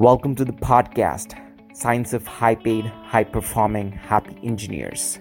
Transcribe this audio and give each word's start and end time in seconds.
Welcome 0.00 0.34
to 0.36 0.46
the 0.46 0.54
podcast, 0.54 1.38
Science 1.76 2.14
of 2.14 2.26
High 2.26 2.54
Paid, 2.54 2.86
High 2.86 3.24
Performing, 3.24 3.92
Happy 3.92 4.34
Engineers, 4.42 5.18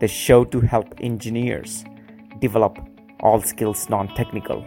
the 0.00 0.06
show 0.06 0.44
to 0.44 0.60
help 0.60 0.92
engineers 1.00 1.82
develop 2.38 2.78
all 3.20 3.40
skills 3.40 3.88
non 3.88 4.06
technical. 4.08 4.66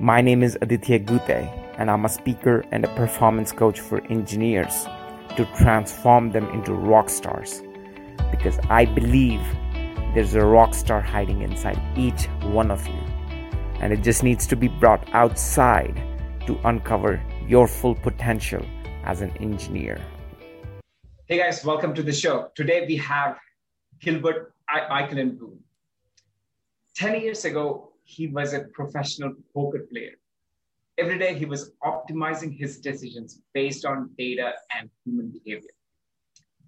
My 0.00 0.20
name 0.20 0.44
is 0.44 0.56
Aditya 0.62 1.00
Gute, 1.00 1.50
and 1.78 1.90
I'm 1.90 2.04
a 2.04 2.08
speaker 2.08 2.64
and 2.70 2.84
a 2.84 2.94
performance 2.94 3.50
coach 3.50 3.80
for 3.80 4.06
engineers 4.06 4.86
to 5.36 5.44
transform 5.56 6.30
them 6.30 6.48
into 6.50 6.72
rock 6.74 7.10
stars. 7.10 7.64
Because 8.30 8.56
I 8.70 8.84
believe 8.84 9.42
there's 10.14 10.34
a 10.34 10.44
rock 10.44 10.74
star 10.74 11.00
hiding 11.00 11.42
inside 11.42 11.80
each 11.98 12.26
one 12.54 12.70
of 12.70 12.86
you, 12.86 13.02
and 13.80 13.92
it 13.92 14.04
just 14.04 14.22
needs 14.22 14.46
to 14.46 14.54
be 14.54 14.68
brought 14.68 15.12
outside 15.12 16.00
to 16.46 16.56
uncover 16.62 17.20
your 17.48 17.66
full 17.66 17.94
potential 17.94 18.62
as 19.04 19.22
an 19.22 19.34
engineer. 19.38 19.98
Hey 21.24 21.38
guys, 21.38 21.64
welcome 21.64 21.94
to 21.94 22.02
the 22.02 22.12
show. 22.12 22.50
Today 22.54 22.84
we 22.86 22.96
have 22.96 23.38
Gilbert 24.00 24.52
Eijkelenboom. 24.70 25.56
10 26.94 27.22
years 27.22 27.46
ago, 27.46 27.92
he 28.04 28.26
was 28.26 28.52
a 28.52 28.64
professional 28.74 29.32
poker 29.54 29.86
player. 29.90 30.12
Every 30.98 31.18
day 31.18 31.38
he 31.38 31.46
was 31.46 31.72
optimizing 31.82 32.54
his 32.54 32.80
decisions 32.80 33.40
based 33.54 33.86
on 33.86 34.10
data 34.18 34.52
and 34.78 34.90
human 35.06 35.30
behavior. 35.30 35.70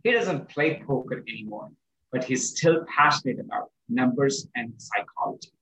He 0.02 0.12
doesn't 0.12 0.48
play 0.48 0.82
poker 0.86 1.22
anymore, 1.28 1.68
but 2.10 2.24
he's 2.24 2.56
still 2.56 2.86
passionate 2.86 3.38
about 3.38 3.70
numbers 3.90 4.46
and 4.54 4.72
psychology. 4.78 5.52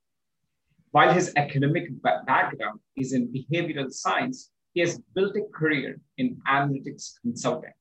While 0.93 1.13
his 1.13 1.33
academic 1.35 1.89
background 2.03 2.79
is 2.95 3.15
in 3.15 3.33
behavioral 3.33 3.91
science, 3.91 4.51
he 4.79 4.83
has 4.83 5.01
built 5.13 5.35
a 5.35 5.43
career 5.53 6.01
in 6.19 6.41
analytics 6.47 7.15
consulting. 7.23 7.73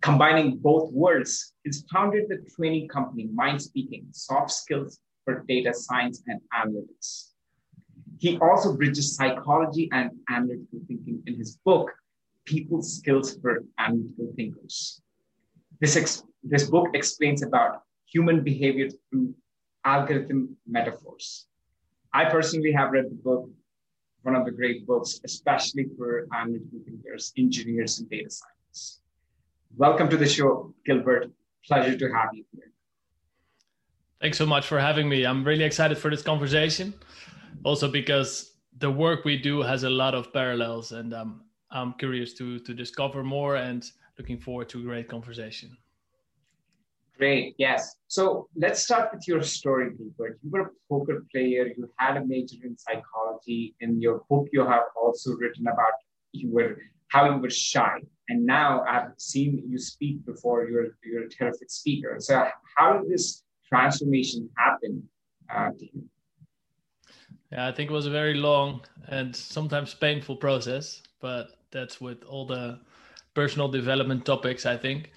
Combining 0.00 0.56
both 0.56 0.90
worlds, 0.92 1.52
he's 1.62 1.84
founded 1.92 2.24
the 2.26 2.38
training 2.56 2.88
company 2.88 3.28
MindSpeaking 3.38 4.06
Soft 4.12 4.50
Skills 4.50 4.98
for 5.26 5.44
Data 5.46 5.74
Science 5.74 6.22
and 6.26 6.40
Analytics. 6.58 7.32
He 8.18 8.38
also 8.38 8.74
bridges 8.78 9.14
psychology 9.14 9.90
and 9.92 10.10
analytical 10.30 10.80
thinking 10.88 11.22
in 11.26 11.36
his 11.36 11.58
book, 11.66 11.92
People 12.46 12.80
Skills 12.80 13.36
for 13.42 13.64
Analytical 13.78 14.32
Thinkers. 14.36 15.02
This, 15.82 15.96
ex- 15.96 16.22
this 16.42 16.70
book 16.70 16.86
explains 16.94 17.42
about 17.42 17.82
human 18.06 18.42
behavior 18.42 18.88
through 19.10 19.34
algorithm 19.84 20.56
metaphors. 20.66 21.44
I 22.14 22.24
personally 22.24 22.72
have 22.72 22.92
read 22.92 23.04
the 23.10 23.20
book 23.22 23.50
one 24.22 24.36
of 24.36 24.44
the 24.44 24.50
great 24.50 24.86
books, 24.86 25.20
especially 25.24 25.86
for 25.96 26.26
analytical 26.34 26.78
thinkers, 26.84 27.32
engineers, 27.36 27.98
and 27.98 28.10
data 28.10 28.30
scientists. 28.30 29.00
Welcome 29.76 30.08
to 30.10 30.16
the 30.16 30.28
show, 30.28 30.74
Gilbert. 30.84 31.30
Pleasure 31.66 31.96
to 31.96 32.12
have 32.12 32.30
you 32.32 32.44
here. 32.52 32.72
Thanks 34.20 34.36
so 34.36 34.46
much 34.46 34.66
for 34.66 34.78
having 34.78 35.08
me. 35.08 35.24
I'm 35.24 35.44
really 35.44 35.64
excited 35.64 35.96
for 35.96 36.10
this 36.10 36.22
conversation. 36.22 36.92
Also, 37.64 37.88
because 37.88 38.52
the 38.78 38.90
work 38.90 39.24
we 39.24 39.36
do 39.36 39.62
has 39.62 39.84
a 39.84 39.90
lot 39.90 40.14
of 40.14 40.32
parallels, 40.32 40.92
and 40.92 41.14
um, 41.14 41.42
I'm 41.70 41.94
curious 41.94 42.34
to 42.34 42.58
to 42.60 42.74
discover 42.74 43.22
more 43.22 43.56
and 43.56 43.84
looking 44.18 44.38
forward 44.38 44.68
to 44.70 44.80
a 44.80 44.82
great 44.82 45.08
conversation. 45.08 45.76
Great. 47.20 47.54
Yes. 47.58 47.96
So 48.08 48.48
let's 48.56 48.82
start 48.82 49.10
with 49.12 49.28
your 49.28 49.42
story, 49.42 49.90
Gilbert. 49.94 50.38
You 50.42 50.50
were 50.50 50.60
a 50.62 50.70
poker 50.88 51.26
player. 51.30 51.66
You 51.76 51.86
had 51.98 52.16
a 52.16 52.24
major 52.24 52.56
in 52.64 52.78
psychology. 52.78 53.74
In 53.80 54.00
your 54.00 54.22
book, 54.30 54.48
you 54.54 54.64
have 54.64 54.84
also 54.96 55.32
written 55.36 55.66
about 55.66 55.92
you 56.32 56.50
were 56.50 56.78
how 57.08 57.30
you 57.30 57.36
were 57.36 57.50
shy. 57.50 57.98
And 58.30 58.46
now 58.46 58.84
I've 58.88 59.10
seen 59.18 59.62
you 59.68 59.78
speak 59.78 60.24
before. 60.24 60.66
You're 60.70 60.96
you're 61.04 61.24
a 61.24 61.28
terrific 61.28 61.70
speaker. 61.70 62.16
So 62.20 62.48
how 62.74 62.96
did 62.96 63.10
this 63.10 63.42
transformation 63.68 64.48
happen 64.56 65.06
uh, 65.54 65.72
to 65.78 65.84
you? 65.84 66.02
Yeah, 67.52 67.68
I 67.68 67.72
think 67.72 67.90
it 67.90 67.92
was 67.92 68.06
a 68.06 68.16
very 68.22 68.34
long 68.34 68.80
and 69.08 69.36
sometimes 69.36 69.92
painful 69.92 70.36
process, 70.36 71.02
but 71.20 71.58
that's 71.70 72.00
with 72.00 72.24
all 72.24 72.46
the 72.46 72.80
personal 73.34 73.68
development 73.68 74.24
topics. 74.24 74.64
I 74.64 74.78
think 74.78 75.10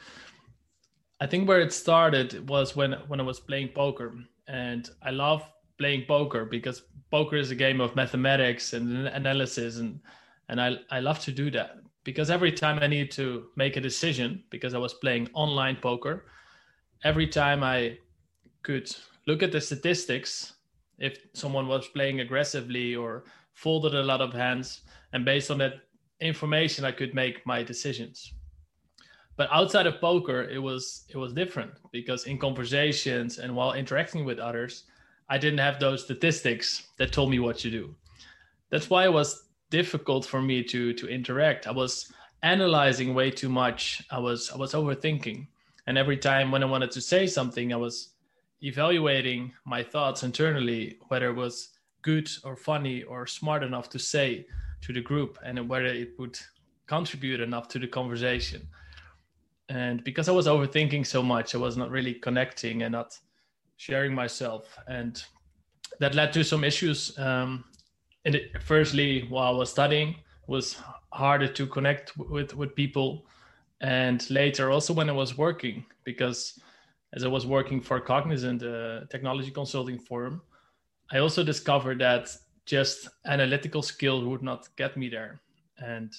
I 1.23 1.25
think 1.25 1.47
where 1.47 1.61
it 1.61 1.71
started 1.71 2.49
was 2.49 2.75
when 2.75 2.91
when 3.07 3.21
I 3.21 3.23
was 3.23 3.39
playing 3.39 3.69
poker, 3.69 4.13
and 4.45 4.89
I 5.01 5.11
love 5.11 5.49
playing 5.77 6.03
poker 6.05 6.43
because 6.43 6.83
poker 7.11 7.37
is 7.37 7.49
a 7.49 7.55
game 7.55 7.79
of 7.79 7.95
mathematics 7.95 8.73
and 8.73 9.07
analysis, 9.07 9.77
and 9.77 10.01
and 10.49 10.59
I 10.59 10.79
I 10.91 10.99
love 10.99 11.19
to 11.21 11.31
do 11.31 11.49
that 11.51 11.77
because 12.03 12.29
every 12.29 12.51
time 12.51 12.77
I 12.79 12.87
need 12.87 13.09
to 13.11 13.45
make 13.55 13.77
a 13.77 13.87
decision 13.89 14.43
because 14.49 14.73
I 14.73 14.79
was 14.79 14.95
playing 14.95 15.29
online 15.33 15.77
poker, 15.77 16.25
every 17.05 17.27
time 17.27 17.63
I 17.63 17.99
could 18.61 18.93
look 19.25 19.41
at 19.43 19.53
the 19.53 19.61
statistics 19.61 20.55
if 20.99 21.17
someone 21.33 21.69
was 21.69 21.87
playing 21.87 22.19
aggressively 22.19 22.97
or 22.97 23.23
folded 23.53 23.95
a 23.95 24.03
lot 24.03 24.19
of 24.19 24.33
hands 24.33 24.81
and 25.13 25.23
based 25.23 25.49
on 25.49 25.59
that 25.59 25.75
information 26.19 26.83
I 26.83 26.91
could 26.91 27.15
make 27.15 27.45
my 27.45 27.63
decisions 27.63 28.33
but 29.35 29.49
outside 29.51 29.87
of 29.87 29.99
poker 29.99 30.43
it 30.43 30.61
was 30.61 31.05
it 31.09 31.17
was 31.17 31.33
different 31.33 31.71
because 31.91 32.25
in 32.25 32.37
conversations 32.37 33.39
and 33.39 33.55
while 33.55 33.73
interacting 33.73 34.25
with 34.25 34.39
others 34.39 34.83
i 35.29 35.37
didn't 35.37 35.59
have 35.59 35.79
those 35.79 36.03
statistics 36.03 36.89
that 36.97 37.11
told 37.11 37.29
me 37.29 37.39
what 37.39 37.57
to 37.57 37.71
do. 37.71 37.95
That's 38.69 38.89
why 38.89 39.05
it 39.05 39.13
was 39.13 39.49
difficult 39.69 40.25
for 40.25 40.41
me 40.41 40.63
to 40.63 40.93
to 40.93 41.07
interact. 41.07 41.67
I 41.67 41.71
was 41.71 42.11
analyzing 42.41 43.13
way 43.13 43.31
too 43.31 43.49
much. 43.49 44.03
I 44.11 44.19
was 44.19 44.51
i 44.51 44.57
was 44.57 44.73
overthinking. 44.73 45.47
And 45.87 45.97
every 45.97 46.17
time 46.17 46.51
when 46.51 46.63
i 46.63 46.65
wanted 46.65 46.91
to 46.91 47.01
say 47.01 47.27
something 47.27 47.73
i 47.73 47.81
was 47.87 48.09
evaluating 48.61 49.51
my 49.65 49.83
thoughts 49.83 50.23
internally 50.23 50.97
whether 51.09 51.29
it 51.29 51.35
was 51.35 51.69
good 52.01 52.29
or 52.45 52.55
funny 52.55 53.03
or 53.03 53.27
smart 53.27 53.61
enough 53.63 53.89
to 53.89 53.99
say 53.99 54.45
to 54.81 54.93
the 54.93 55.01
group 55.01 55.37
and 55.43 55.67
whether 55.69 55.87
it 56.03 56.11
would 56.17 56.37
contribute 56.87 57.41
enough 57.41 57.67
to 57.67 57.79
the 57.79 57.87
conversation 57.87 58.61
and 59.69 60.03
because 60.03 60.27
i 60.27 60.31
was 60.31 60.47
overthinking 60.47 61.05
so 61.05 61.23
much 61.23 61.55
i 61.55 61.57
was 61.57 61.77
not 61.77 61.89
really 61.89 62.13
connecting 62.13 62.83
and 62.83 62.91
not 62.91 63.17
sharing 63.77 64.13
myself. 64.13 64.77
And 64.87 65.21
that 65.99 66.15
led 66.15 66.33
to 66.33 66.43
some 66.43 66.63
issues 66.63 67.17
um, 67.19 67.65
and 68.25 68.35
it, 68.35 68.61
firstly 68.61 69.25
while 69.29 69.53
i 69.53 69.57
was 69.57 69.69
studying 69.69 70.15
was 70.47 70.77
harder 71.11 71.47
to 71.47 71.67
connect 71.67 72.17
with 72.17 72.55
with 72.55 72.75
people. 72.75 73.25
And 73.81 74.19
later 74.29 74.71
also 74.71 74.93
when 74.93 75.09
i 75.09 75.13
was 75.23 75.37
working 75.37 75.85
because 76.03 76.59
as 77.13 77.23
i 77.23 77.27
was 77.27 77.45
working 77.45 77.81
for 77.81 77.99
cognizant 77.99 78.63
a 78.63 79.05
technology 79.11 79.51
consulting 79.51 79.99
firm 79.99 80.41
i 81.11 81.17
also 81.17 81.43
discovered 81.43 81.99
that 81.99 82.29
just 82.65 83.09
analytical 83.25 83.81
skills 83.81 84.23
would 84.23 84.41
not 84.41 84.69
get 84.77 84.95
me 84.95 85.09
there. 85.09 85.41
And 85.77 86.11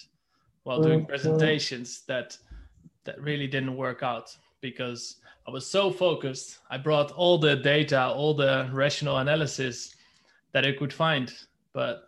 while 0.65 0.82
doing 0.82 1.06
presentations 1.06 2.03
that 2.06 2.37
that 3.05 3.21
really 3.21 3.47
didn't 3.47 3.77
work 3.77 4.03
out 4.03 4.37
because 4.61 5.17
I 5.47 5.51
was 5.51 5.67
so 5.67 5.91
focused. 5.91 6.59
I 6.71 6.79
brought 6.79 7.13
all 7.13 7.39
the 7.39 7.57
data, 7.57 8.07
all 8.09 8.35
the 8.35 8.69
rational 8.73 9.19
analysis 9.19 9.95
that 10.53 10.65
I 10.65 10.73
could 10.73 10.93
find, 10.93 11.33
but 11.73 12.05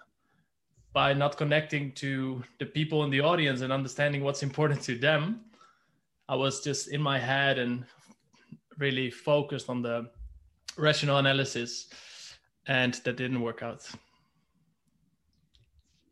by 0.92 1.12
not 1.12 1.36
connecting 1.36 1.92
to 1.92 2.42
the 2.58 2.64
people 2.64 3.04
in 3.04 3.10
the 3.10 3.20
audience 3.20 3.60
and 3.60 3.72
understanding 3.72 4.24
what's 4.24 4.42
important 4.42 4.80
to 4.82 4.96
them, 4.96 5.40
I 6.28 6.34
was 6.34 6.64
just 6.64 6.88
in 6.88 7.02
my 7.02 7.18
head 7.18 7.58
and 7.58 7.84
really 8.78 9.10
focused 9.10 9.68
on 9.68 9.82
the 9.82 10.08
rational 10.78 11.18
analysis, 11.18 11.88
and 12.66 12.94
that 13.04 13.16
didn't 13.16 13.40
work 13.40 13.62
out. 13.62 13.86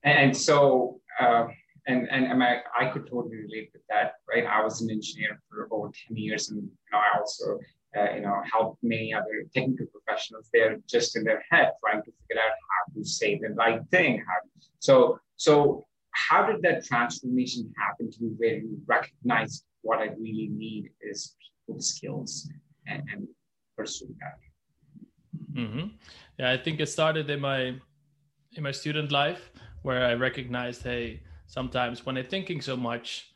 And 0.03 0.37
so, 0.37 1.01
uh, 1.19 1.47
and 1.87 2.09
and 2.09 2.43
I, 2.43 2.63
I 2.79 2.87
could 2.87 3.07
totally 3.07 3.37
relate 3.37 3.71
with 3.73 3.83
that, 3.89 4.15
right? 4.29 4.47
I 4.47 4.63
was 4.63 4.81
an 4.81 4.91
engineer 4.91 5.41
for 5.49 5.69
over 5.71 5.91
ten 6.07 6.17
years, 6.17 6.51
and 6.51 6.63
you 6.63 6.71
know, 6.93 6.99
I 6.99 7.19
also 7.19 7.59
uh, 7.97 8.15
you 8.15 8.23
know 8.23 8.43
helped 8.51 8.83
many 8.83 9.13
other 9.13 9.45
technical 9.55 9.87
professionals. 9.87 10.49
They're 10.53 10.79
just 10.89 11.17
in 11.17 11.25
their 11.25 11.45
head 11.51 11.73
trying 11.85 12.03
to 12.03 12.11
figure 12.11 12.43
out 12.43 12.53
how 12.53 12.95
to 12.95 13.05
say 13.05 13.39
the 13.39 13.51
right 13.51 13.81
thing. 13.91 14.19
How 14.27 14.35
so 14.79 15.19
so 15.37 15.87
how 16.13 16.47
did 16.47 16.63
that 16.63 16.85
transformation 16.85 17.73
happen 17.77 18.11
to 18.11 18.19
you, 18.21 18.35
where 18.39 18.57
you 18.57 18.81
recognized 18.87 19.65
what 19.83 19.99
I 19.99 20.07
really 20.19 20.49
need 20.51 20.91
is 21.03 21.35
people 21.67 21.81
skills 21.83 22.49
and, 22.87 23.03
and 23.13 23.29
pursue 23.77 24.15
that? 24.21 25.61
Mm-hmm. 25.61 25.89
Yeah, 26.39 26.51
I 26.51 26.57
think 26.57 26.81
it 26.81 26.87
started 26.87 27.29
in 27.29 27.41
my 27.41 27.75
in 28.57 28.63
my 28.63 28.73
student 28.73 29.13
life 29.13 29.51
where 29.83 30.07
I 30.07 30.15
recognized, 30.15 30.83
hey 30.83 31.21
sometimes 31.47 32.05
when 32.05 32.17
I'm 32.17 32.25
thinking 32.25 32.61
so 32.61 32.77
much, 32.77 33.35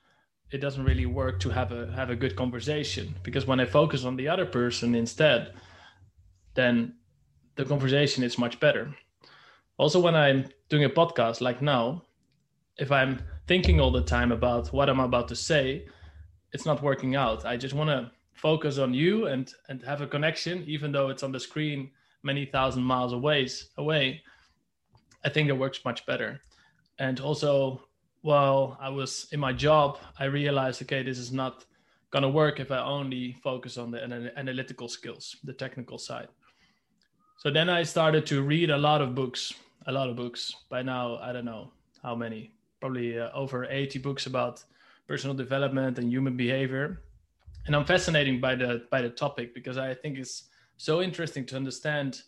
it 0.50 0.58
doesn't 0.58 0.84
really 0.84 1.06
work 1.06 1.40
to 1.40 1.50
have 1.50 1.72
a 1.72 1.92
have 1.92 2.10
a 2.10 2.16
good 2.16 2.34
conversation 2.36 3.14
because 3.22 3.46
when 3.46 3.60
I 3.60 3.66
focus 3.66 4.04
on 4.04 4.16
the 4.16 4.28
other 4.28 4.46
person 4.46 4.94
instead, 4.94 5.54
then 6.54 6.94
the 7.56 7.64
conversation 7.64 8.24
is 8.24 8.38
much 8.38 8.58
better. 8.60 8.94
Also, 9.76 10.00
when 10.00 10.14
I'm 10.14 10.46
doing 10.68 10.84
a 10.84 10.90
podcast 10.90 11.40
like 11.40 11.60
now, 11.60 12.02
if 12.78 12.90
I'm 12.90 13.20
thinking 13.46 13.80
all 13.80 13.90
the 13.90 14.02
time 14.02 14.32
about 14.32 14.72
what 14.72 14.88
I'm 14.88 15.00
about 15.00 15.28
to 15.28 15.36
say, 15.36 15.86
it's 16.52 16.66
not 16.66 16.82
working 16.82 17.14
out. 17.14 17.44
I 17.44 17.56
just 17.56 17.74
want 17.74 17.90
to 17.90 18.10
focus 18.32 18.78
on 18.78 18.94
you 18.94 19.26
and 19.26 19.52
and 19.68 19.82
have 19.82 20.00
a 20.00 20.06
connection, 20.06 20.64
even 20.66 20.92
though 20.92 21.10
it's 21.10 21.22
on 21.22 21.32
the 21.32 21.40
screen 21.40 21.90
many 22.22 22.46
thousand 22.46 22.82
miles 22.82 23.12
away. 23.12 23.48
Away, 23.76 24.22
I 25.24 25.28
think 25.28 25.48
it 25.48 25.58
works 25.58 25.84
much 25.84 26.06
better. 26.06 26.40
And 26.98 27.20
also, 27.20 27.87
while 28.28 28.76
I 28.78 28.90
was 28.90 29.26
in 29.32 29.40
my 29.40 29.54
job, 29.54 29.98
I 30.18 30.26
realized, 30.26 30.82
okay, 30.82 31.02
this 31.02 31.18
is 31.18 31.32
not 31.32 31.64
gonna 32.10 32.28
work 32.28 32.60
if 32.60 32.70
I 32.70 32.80
only 32.80 33.32
focus 33.42 33.78
on 33.78 33.90
the 33.90 34.00
analytical 34.36 34.86
skills, 34.86 35.36
the 35.44 35.54
technical 35.54 35.96
side. 35.96 36.28
So 37.38 37.50
then 37.50 37.70
I 37.70 37.84
started 37.84 38.26
to 38.26 38.42
read 38.42 38.68
a 38.68 38.76
lot 38.76 39.00
of 39.00 39.14
books, 39.14 39.54
a 39.86 39.92
lot 39.92 40.10
of 40.10 40.16
books. 40.16 40.54
By 40.68 40.82
now, 40.82 41.16
I 41.16 41.32
don't 41.32 41.46
know 41.46 41.72
how 42.02 42.14
many, 42.14 42.52
probably 42.80 43.18
uh, 43.18 43.30
over 43.32 43.64
80 43.64 43.98
books 44.00 44.26
about 44.26 44.62
personal 45.06 45.34
development 45.34 45.98
and 45.98 46.12
human 46.12 46.36
behavior. 46.36 47.00
And 47.64 47.74
I'm 47.74 47.86
fascinated 47.86 48.42
by 48.42 48.56
the 48.56 48.82
by 48.90 49.00
the 49.00 49.10
topic 49.24 49.54
because 49.54 49.78
I 49.78 49.94
think 49.94 50.18
it's 50.18 50.50
so 50.76 51.00
interesting 51.00 51.46
to 51.46 51.56
understand 51.56 52.22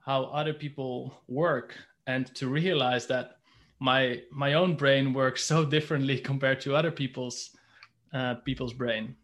how 0.00 0.24
other 0.40 0.54
people 0.54 1.12
work 1.28 1.76
and 2.06 2.34
to 2.36 2.48
realize 2.48 3.06
that 3.08 3.41
my 3.82 4.22
my 4.30 4.54
own 4.54 4.76
brain 4.76 5.12
works 5.12 5.44
so 5.52 5.64
differently 5.64 6.18
compared 6.18 6.60
to 6.60 6.76
other 6.76 6.90
people's 6.90 7.50
uh, 8.14 8.34
people's 8.36 8.72
brain. 8.72 9.16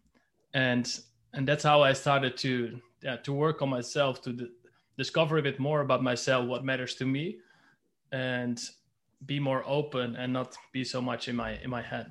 And 0.53 0.85
and 1.33 1.47
that's 1.47 1.63
how 1.63 1.83
i 1.83 1.93
started 1.93 2.35
to 2.37 2.79
yeah, 3.03 3.17
to 3.17 3.31
work 3.31 3.61
on 3.61 3.69
myself 3.69 4.21
to 4.23 4.33
d- 4.33 4.47
discover 4.97 5.37
a 5.37 5.41
bit 5.41 5.59
more 5.59 5.81
about 5.81 6.01
myself 6.03 6.47
what 6.47 6.65
matters 6.65 6.95
to 6.95 7.05
me 7.05 7.37
and 8.11 8.59
be 9.25 9.39
more 9.39 9.63
open 9.67 10.15
and 10.15 10.33
not 10.33 10.57
be 10.73 10.83
so 10.83 10.99
much 11.01 11.27
in 11.27 11.35
my 11.35 11.51
in 11.63 11.69
my 11.69 11.81
head. 11.81 12.07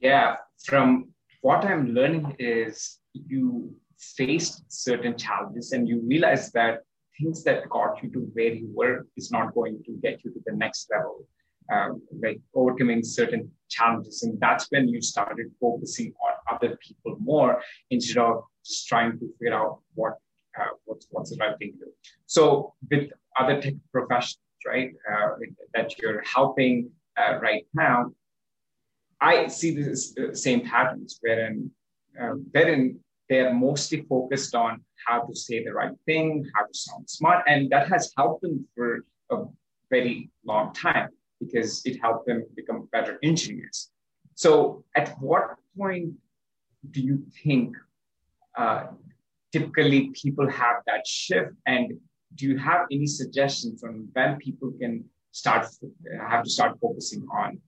Yeah 0.00 0.36
from 0.64 1.12
what 1.40 1.64
i'm 1.64 1.88
learning 1.92 2.36
is 2.38 2.98
you 3.12 3.74
faced 3.98 4.62
certain 4.68 5.16
challenges 5.16 5.72
and 5.72 5.88
you 5.88 6.00
realize 6.06 6.52
that 6.52 6.84
things 7.18 7.44
that 7.44 7.68
got 7.68 8.02
you 8.02 8.10
to 8.10 8.20
where 8.34 8.52
you 8.52 8.70
were 8.74 9.06
is 9.16 9.30
not 9.30 9.54
going 9.54 9.82
to 9.84 9.92
get 10.02 10.24
you 10.24 10.32
to 10.32 10.40
the 10.46 10.54
next 10.54 10.88
level. 10.90 11.26
Um, 11.72 12.02
like 12.20 12.40
overcoming 12.54 13.04
certain 13.04 13.50
challenges. 13.70 14.24
And 14.24 14.38
that's 14.40 14.66
when 14.70 14.88
you 14.88 15.00
started 15.00 15.46
focusing 15.60 16.12
on 16.22 16.56
other 16.56 16.76
people 16.76 17.16
more 17.20 17.62
instead 17.88 18.18
of 18.18 18.42
just 18.66 18.88
trying 18.88 19.12
to 19.12 19.32
figure 19.38 19.54
out 19.54 19.78
what 19.94 20.14
uh, 20.58 20.74
what's, 20.84 21.06
what's 21.10 21.30
the 21.30 21.36
right 21.36 21.56
thing 21.58 21.72
to 21.78 21.86
do. 21.86 21.92
So 22.26 22.74
with 22.90 23.10
other 23.38 23.62
tech 23.62 23.74
professionals 23.92 24.38
right 24.66 24.90
uh, 25.10 25.28
that 25.74 25.98
you're 25.98 26.22
helping 26.22 26.90
uh, 27.16 27.38
right 27.40 27.66
now 27.74 28.10
i 29.20 29.46
see 29.46 29.74
the 29.74 29.90
uh, 29.90 30.34
same 30.34 30.60
patterns 30.60 31.18
wherein 31.20 31.70
uh, 32.20 32.34
wherein 32.52 32.98
they're 33.28 33.54
mostly 33.54 34.02
focused 34.02 34.54
on 34.54 34.82
how 35.06 35.22
to 35.22 35.34
say 35.34 35.64
the 35.64 35.72
right 35.72 35.94
thing, 36.06 36.44
how 36.54 36.62
to 36.62 36.74
sound 36.74 37.08
smart. 37.08 37.44
And 37.46 37.70
that 37.70 37.88
has 37.88 38.12
helped 38.16 38.42
them 38.42 38.66
for 38.74 39.04
a 39.30 39.44
very 39.90 40.30
long 40.44 40.72
time 40.74 41.08
because 41.40 41.82
it 41.84 42.00
helped 42.00 42.26
them 42.26 42.44
become 42.54 42.88
better 42.92 43.18
engineers. 43.22 43.90
So, 44.34 44.84
at 44.96 45.14
what 45.20 45.56
point 45.76 46.14
do 46.90 47.00
you 47.00 47.24
think 47.42 47.76
uh, 48.56 48.86
typically 49.52 50.10
people 50.14 50.48
have 50.50 50.76
that 50.86 51.06
shift? 51.06 51.52
And 51.66 51.98
do 52.34 52.46
you 52.46 52.58
have 52.58 52.86
any 52.90 53.06
suggestions 53.06 53.84
on 53.84 54.08
when 54.12 54.36
people 54.36 54.72
can 54.80 55.04
start 55.32 55.66
have 56.28 56.44
to 56.44 56.50
start 56.50 56.78
focusing 56.80 57.26
on 57.32 57.60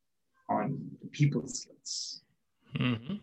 on 0.49 0.91
people 1.13 1.47
skills? 1.47 2.23
Mm-hmm. 2.79 3.17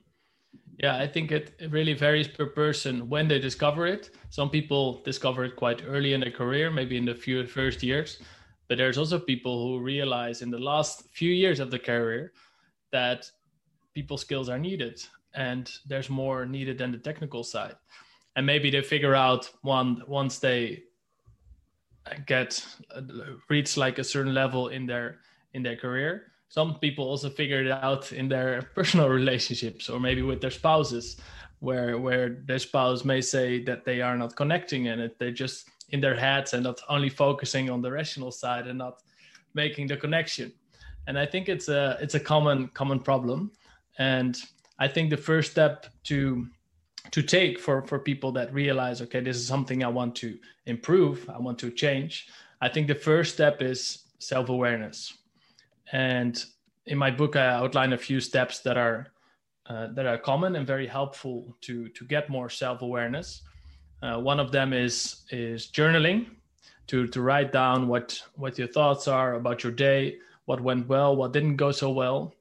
Yeah, 0.82 0.98
I 0.98 1.08
think 1.08 1.32
it, 1.32 1.54
really 1.70 1.94
varies 1.94 2.28
per 2.28 2.48
person 2.48 3.08
when 3.08 3.28
they 3.28 3.38
discover 3.38 3.86
it. 3.86 4.10
Some 4.30 4.50
people 4.50 5.02
discover 5.04 5.46
it 5.46 5.56
quite 5.56 5.84
early 5.86 6.14
in 6.14 6.22
their 6.22 6.32
career, 6.32 6.72
maybe 6.72 6.98
in 6.98 7.06
the 7.06 7.14
few 7.14 7.46
first 7.46 7.84
years. 7.84 8.20
But 8.68 8.80
there's 8.80 8.98
also 8.98 9.20
people 9.20 9.62
who 9.68 9.84
realize 9.84 10.42
in 10.42 10.50
the 10.50 10.58
last 10.58 11.08
few 11.12 11.32
years 11.32 11.60
of 11.60 11.70
the 11.70 11.78
career 11.78 12.34
that 12.92 13.30
people 13.94 14.18
skills 14.18 14.50
are 14.50 14.58
needed 14.58 15.04
and 15.36 15.72
there's 15.86 16.10
more 16.10 16.46
needed 16.46 16.80
than 16.80 16.92
the 16.92 16.98
technical 16.98 17.44
side. 17.44 17.76
And 18.36 18.46
maybe 18.46 18.72
they 18.72 18.82
figure 18.82 19.14
out 19.14 19.52
one 19.62 20.02
once 20.08 20.40
they 20.40 20.84
get 22.26 22.66
reach 23.50 23.78
like 23.78 24.00
a 24.00 24.04
certain 24.04 24.34
level 24.34 24.70
in 24.70 24.88
their 24.88 25.20
in 25.54 25.62
their 25.62 25.76
career 25.76 26.31
some 26.52 26.78
people 26.80 27.06
also 27.06 27.30
figure 27.30 27.64
it 27.64 27.72
out 27.72 28.12
in 28.12 28.28
their 28.28 28.62
personal 28.76 29.08
relationships 29.08 29.88
or 29.88 30.02
maybe 30.02 30.22
with 30.22 30.42
their 30.42 30.52
spouses 30.52 31.16
where 31.60 31.98
where 31.98 32.42
their 32.46 32.60
spouse 32.60 33.06
may 33.06 33.22
say 33.22 33.64
that 33.64 33.86
they 33.86 34.02
are 34.02 34.18
not 34.18 34.36
connecting 34.36 34.90
and 34.90 35.00
it 35.00 35.18
they're 35.18 35.40
just 35.46 35.70
in 35.92 36.02
their 36.02 36.16
heads 36.16 36.54
and 36.54 36.64
not 36.64 36.82
only 36.90 37.08
focusing 37.08 37.70
on 37.70 37.82
the 37.82 37.90
rational 37.90 38.32
side 38.32 38.68
and 38.68 38.78
not 38.78 39.02
making 39.54 39.88
the 39.88 39.96
connection. 39.96 40.52
And 41.08 41.18
i 41.18 41.26
think 41.26 41.48
it's 41.48 41.70
a 41.70 41.98
it's 42.02 42.16
a 42.16 42.20
common 42.20 42.68
common 42.80 43.00
problem. 43.00 43.52
And 43.98 44.36
i 44.78 44.88
think 44.90 45.10
the 45.10 45.24
first 45.30 45.52
step 45.52 45.86
to 46.10 46.48
to 47.12 47.22
take 47.24 47.60
for 47.60 47.82
for 47.88 47.98
people 48.00 48.32
that 48.34 48.54
realize 48.54 49.02
okay 49.02 49.22
this 49.22 49.38
is 49.38 49.48
something 49.48 49.84
i 49.84 49.92
want 50.00 50.16
to 50.24 50.38
improve 50.66 51.30
i 51.30 51.40
want 51.40 51.58
to 51.60 51.72
change 51.72 52.28
i 52.62 52.70
think 52.70 52.88
the 52.88 53.02
first 53.10 53.34
step 53.34 53.62
is 53.62 54.06
self-awareness 54.20 55.21
and 55.92 56.44
in 56.86 56.98
my 56.98 57.12
book, 57.12 57.36
I 57.36 57.48
outline 57.48 57.94
a 57.94 57.98
few 57.98 58.20
steps 58.20 58.60
that 58.60 58.78
are 58.78 59.08
uh, 59.68 59.88
that 59.94 60.06
are 60.06 60.18
common 60.18 60.56
and 60.56 60.66
very 60.66 60.88
helpful 60.88 61.56
to 61.62 61.90
to 61.90 62.06
get 62.06 62.30
more 62.30 62.50
self 62.50 62.82
awareness. 62.82 63.42
Uh, 64.02 64.20
one 64.20 64.40
of 64.40 64.52
them 64.52 64.74
is 64.74 65.24
is 65.30 65.68
journaling, 65.68 66.28
to 66.88 67.08
to 67.08 67.22
write 67.22 67.52
down 67.52 67.88
what 67.88 68.22
what 68.36 68.58
your 68.58 68.68
thoughts 68.68 69.08
are 69.08 69.36
about 69.36 69.64
your 69.64 69.72
day, 69.72 70.18
what 70.46 70.62
went 70.62 70.88
well, 70.88 71.16
what 71.16 71.34
didn't 71.34 71.58
go 71.58 71.72
so 71.72 71.92
well, 71.92 72.34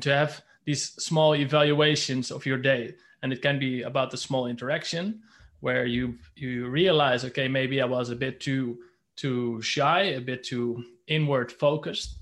to 0.00 0.14
have 0.14 0.42
these 0.64 0.92
small 1.02 1.34
evaluations 1.34 2.30
of 2.30 2.46
your 2.46 2.58
day, 2.58 2.94
and 3.22 3.32
it 3.32 3.42
can 3.42 3.58
be 3.58 3.82
about 3.82 4.10
the 4.10 4.16
small 4.16 4.46
interaction 4.46 5.20
where 5.60 5.86
you 5.86 6.16
you 6.36 6.68
realize, 6.68 7.24
okay, 7.24 7.48
maybe 7.48 7.80
I 7.82 7.86
was 7.86 8.10
a 8.10 8.16
bit 8.16 8.40
too 8.40 8.78
too 9.16 9.60
shy, 9.62 10.02
a 10.02 10.20
bit 10.20 10.44
too 10.44 10.84
inward 11.06 11.50
focused 11.50 12.18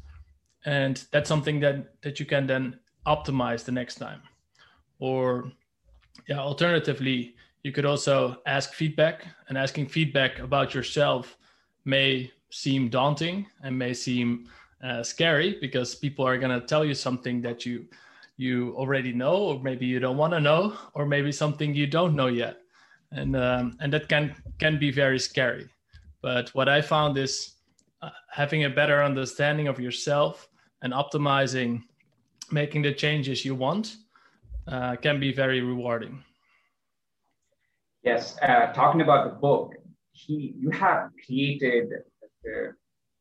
and 0.65 1.05
that's 1.11 1.29
something 1.29 1.61
that 1.61 2.01
that 2.03 2.21
you 2.21 2.27
can 2.27 2.47
then 2.47 2.79
optimize 3.07 3.65
the 3.65 3.73
next 3.73 3.97
time. 3.97 4.23
Or 4.99 5.53
yeah 6.29 6.39
alternatively 6.39 7.35
you 7.63 7.73
could 7.73 7.85
also 7.85 8.37
ask 8.47 8.75
feedback 8.75 9.27
and 9.49 9.57
asking 9.57 9.87
feedback 9.87 10.39
about 10.41 10.75
yourself 10.75 11.37
may 11.85 12.31
seem 12.51 12.89
daunting 12.89 13.47
and 13.63 13.79
may 13.79 13.95
seem 13.95 14.49
uh, 14.83 15.03
scary 15.03 15.59
because 15.61 15.95
people 15.95 16.27
are 16.27 16.39
going 16.39 16.61
to 16.61 16.67
tell 16.67 16.85
you 16.85 16.95
something 16.95 17.41
that 17.41 17.65
you 17.65 17.87
you 18.37 18.75
already 18.77 19.13
know 19.13 19.37
or 19.37 19.63
maybe 19.63 19.87
you 19.87 20.01
don't 20.01 20.17
want 20.17 20.33
to 20.33 20.41
know 20.41 20.77
or 20.95 21.07
maybe 21.07 21.31
something 21.31 21.75
you 21.75 21.87
don't 21.87 22.17
know 22.17 22.27
yet. 22.27 22.57
And 23.13 23.37
um, 23.37 23.77
and 23.81 23.93
that 23.93 24.09
can 24.09 24.35
can 24.59 24.79
be 24.79 24.91
very 24.91 25.19
scary. 25.19 25.69
But 26.23 26.49
what 26.51 26.69
i 26.69 26.81
found 26.81 27.19
is 27.19 27.57
uh, 28.01 28.11
having 28.31 28.65
a 28.65 28.71
better 28.71 29.03
understanding 29.03 29.69
of 29.69 29.79
yourself 29.79 30.49
and 30.83 30.93
optimizing, 30.93 31.83
making 32.51 32.83
the 32.83 32.93
changes 32.93 33.45
you 33.45 33.55
want 33.55 33.97
uh, 34.67 34.97
can 34.97 35.19
be 35.19 35.33
very 35.33 35.61
rewarding. 35.61 36.23
Yes, 38.03 38.37
uh, 38.43 38.73
talking 38.73 39.01
about 39.01 39.31
the 39.31 39.39
book, 39.39 39.75
he 40.13 40.55
you 40.59 40.71
have 40.71 41.11
created 41.25 41.89
the 42.43 42.75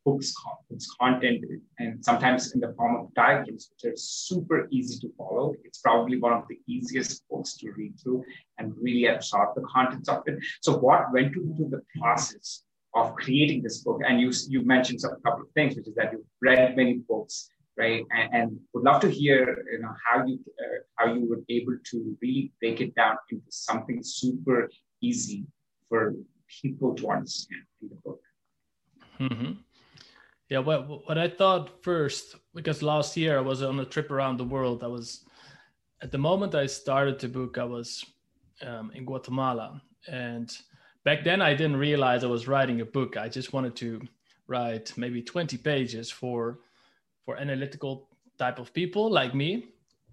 books, 0.04 0.34
books 0.70 0.88
content 1.00 1.46
and 1.80 2.04
sometimes 2.04 2.54
in 2.54 2.60
the 2.60 2.74
form 2.74 2.96
of 2.96 3.14
diagrams, 3.14 3.70
which 3.72 3.92
are 3.92 3.96
super 3.96 4.68
easy 4.72 5.00
to 5.00 5.14
follow. 5.18 5.54
It's 5.64 5.80
probably 5.80 6.20
one 6.20 6.34
of 6.34 6.44
the 6.50 6.60
easiest 6.68 7.28
books 7.30 7.54
to 7.58 7.72
read 7.72 7.94
through 8.02 8.24
and 8.58 8.74
really 8.82 9.06
absorb 9.06 9.56
the 9.56 9.62
contents 9.62 10.10
of 10.10 10.24
it. 10.26 10.40
So, 10.62 10.78
what 10.78 11.14
went 11.14 11.36
into 11.36 11.70
the 11.70 11.82
process 12.00 12.64
of 12.94 13.16
creating 13.16 13.62
this 13.64 13.80
book? 13.84 14.02
And 14.08 14.20
you 14.22 14.32
you 14.48 14.66
mentioned 14.66 15.00
a 15.04 15.16
couple 15.24 15.44
of 15.46 15.52
things, 15.54 15.76
which 15.76 15.88
is 15.88 15.96
that 15.96 16.12
you've 16.12 16.26
read 16.42 16.76
many 16.76 16.96
books, 17.08 17.50
right? 17.78 18.04
And, 18.12 18.34
and 18.34 18.60
would 18.74 18.84
love 18.84 19.02
to 19.02 19.10
hear, 19.10 19.64
you 19.72 19.80
know, 19.80 19.94
how 20.06 20.26
you 20.26 20.40
uh, 20.62 20.80
how 20.98 21.14
you 21.14 21.30
were 21.30 21.42
able 21.50 21.78
to 21.92 22.18
really 22.22 22.52
break 22.60 22.82
it 22.82 22.96
down 22.96 23.16
into 23.32 23.50
something 23.50 24.02
super 24.04 24.70
easy 25.02 25.46
for 25.90 26.14
people 26.62 26.94
to 26.96 27.10
understand 27.10 27.66
in 27.82 27.90
the 27.90 27.96
book. 27.96 28.22
Mm-hmm. 29.20 29.52
Yeah, 30.50 30.60
what 30.60 31.08
what 31.08 31.18
I 31.18 31.30
thought 31.30 31.84
first, 31.84 32.36
because 32.54 32.82
last 32.82 33.16
year 33.16 33.38
I 33.38 33.42
was 33.42 33.62
on 33.62 33.80
a 33.80 33.86
trip 33.86 34.12
around 34.12 34.38
the 34.38 34.44
world. 34.56 34.84
I 34.84 34.88
was 34.88 35.24
at 36.02 36.12
the 36.12 36.18
moment 36.18 36.56
I 36.56 36.66
started 36.66 37.20
the 37.20 37.30
book, 37.30 37.58
I 37.58 37.64
was 37.64 38.04
um, 38.66 38.92
in 38.94 39.06
Guatemala, 39.06 39.82
and 40.08 40.52
back 41.04 41.24
then 41.24 41.42
I 41.42 41.54
didn't 41.54 41.78
realize 41.78 42.24
I 42.24 42.28
was 42.28 42.48
writing 42.48 42.82
a 42.82 42.86
book. 42.86 43.18
I 43.18 43.30
just 43.30 43.54
wanted 43.54 43.76
to 43.78 44.02
write 44.48 44.94
maybe 44.98 45.22
20 45.22 45.58
pages 45.58 46.12
for 46.12 46.60
for 47.26 47.38
analytical 47.38 48.10
type 48.38 48.60
of 48.60 48.74
people 48.74 49.10
like 49.12 49.36
me 49.36 49.68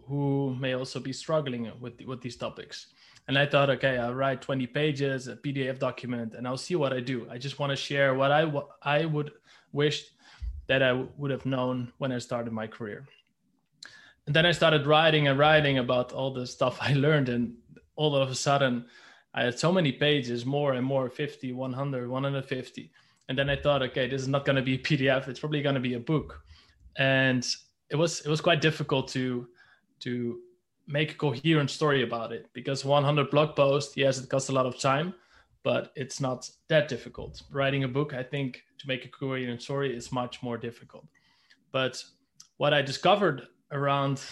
who 0.07 0.55
may 0.61 0.75
also 0.75 1.01
be 1.01 1.13
struggling 1.13 1.71
with 1.81 2.01
with 2.07 2.21
these 2.21 2.37
topics. 2.37 2.87
And 3.27 3.37
I 3.37 3.45
thought, 3.45 3.69
okay, 3.69 3.99
I'll 3.99 4.15
write 4.15 4.41
20 4.41 4.67
pages, 4.69 5.29
a 5.29 5.37
PDF 5.37 5.79
document, 5.79 6.33
and 6.35 6.49
I'll 6.49 6.57
see 6.57 6.77
what 6.77 6.95
I 6.95 7.01
do. 7.01 7.27
I 7.31 7.37
just 7.37 7.59
want 7.59 7.71
to 7.71 7.77
share 7.77 8.15
what 8.15 8.33
I 8.33 8.51
I 8.83 9.05
would 9.05 9.33
wish 9.73 10.07
that 10.67 10.83
I 10.83 10.93
would 10.93 11.31
have 11.31 11.45
known 11.45 11.93
when 11.99 12.13
I 12.13 12.19
started 12.19 12.53
my 12.53 12.67
career. 12.67 13.07
And 14.27 14.35
then 14.37 14.45
I 14.45 14.53
started 14.53 14.87
writing 14.87 15.29
and 15.29 15.39
writing 15.39 15.79
about 15.79 16.13
all 16.13 16.33
the 16.33 16.47
stuff 16.47 16.79
I 16.81 16.93
learned, 16.95 17.29
and 17.29 17.55
all 17.97 18.15
of 18.17 18.31
a 18.31 18.35
sudden, 18.35 18.87
I 19.35 19.45
had 19.45 19.59
so 19.59 19.73
many 19.73 19.93
pages, 19.93 20.47
more 20.47 20.73
and 20.75 20.85
more 20.85 21.09
50, 21.09 21.53
100, 21.53 22.09
150. 22.09 22.91
And 23.29 23.39
then 23.39 23.51
I 23.51 23.57
thought, 23.57 23.83
okay, 23.83 24.09
this 24.09 24.23
is 24.23 24.29
not 24.29 24.45
going 24.45 24.57
to 24.57 24.63
be 24.63 24.75
a 24.75 24.79
PDF. 24.79 25.29
It's 25.29 25.41
probably 25.41 25.63
going 25.63 25.75
to 25.75 25.81
be 25.81 25.95
a 25.95 26.01
book. 26.01 26.43
And 26.97 27.47
it 27.91 27.97
was 27.97 28.21
it 28.21 28.29
was 28.29 28.41
quite 28.41 28.61
difficult 28.61 29.09
to 29.09 29.49
to 30.01 30.39
make 30.87 31.13
a 31.13 31.15
coherent 31.15 31.71
story 31.71 32.03
about 32.03 32.33
it 32.33 32.49
because 32.55 32.85
100 32.85 33.31
blog 33.31 33.55
posts, 33.55 33.97
yes, 33.97 34.19
it 34.19 34.29
costs 34.31 34.49
a 34.49 34.53
lot 34.53 34.65
of 34.65 34.81
time, 34.81 35.15
but 35.63 35.93
it's 35.97 36.19
not 36.21 36.49
that 36.69 36.89
difficult. 36.89 37.43
Writing 37.53 37.85
a 37.85 37.89
book, 37.89 38.15
I 38.15 38.23
think, 38.23 38.63
to 38.79 38.89
make 38.89 39.05
a 39.05 39.09
coherent 39.09 39.61
story 39.61 39.95
is 39.95 40.11
much 40.11 40.43
more 40.43 40.57
difficult. 40.57 41.07
But 41.73 42.03
what 42.57 42.73
I 42.73 42.81
discovered 42.81 43.49
around 43.71 44.23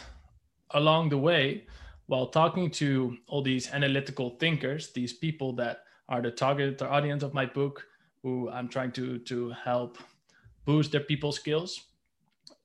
along 0.71 1.11
the 1.11 1.19
way 1.19 1.67
while 2.07 2.27
talking 2.29 2.71
to 2.71 3.17
all 3.27 3.43
these 3.43 3.71
analytical 3.71 4.31
thinkers, 4.39 4.93
these 4.93 5.13
people 5.13 5.53
that 5.55 5.83
are 6.09 6.23
the 6.23 6.31
target 6.31 6.81
audience 6.83 7.23
of 7.23 7.35
my 7.35 7.47
book, 7.47 7.85
who 8.23 8.49
I'm 8.51 8.69
trying 8.69 8.93
to 8.93 9.19
to 9.19 9.51
help 9.51 9.99
boost 10.65 10.93
their 10.93 11.01
people 11.01 11.33
skills, 11.33 11.87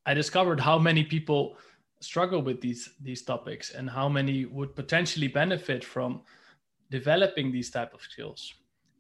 I 0.06 0.14
discovered 0.14 0.60
how 0.60 0.78
many 0.78 1.04
people 1.04 1.58
struggle 2.02 2.42
with 2.42 2.62
these 2.62 2.90
these 3.02 3.24
topics 3.24 3.72
and 3.72 3.90
how 3.90 4.10
many 4.10 4.46
would 4.46 4.76
potentially 4.76 5.28
benefit 5.28 5.84
from 5.84 6.22
developing 6.90 7.52
these 7.52 7.70
type 7.70 7.94
of 7.94 8.02
skills. 8.02 8.54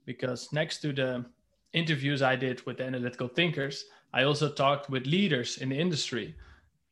Because 0.05 0.51
next 0.53 0.81
to 0.81 0.93
the 0.93 1.25
interviews 1.73 2.21
i 2.21 2.35
did 2.35 2.65
with 2.65 2.81
analytical 2.81 3.29
thinkers 3.29 3.85
i 4.13 4.23
also 4.23 4.51
talked 4.51 4.89
with 4.89 5.05
leaders 5.05 5.57
in 5.57 5.69
the 5.69 5.79
industry. 5.79 6.35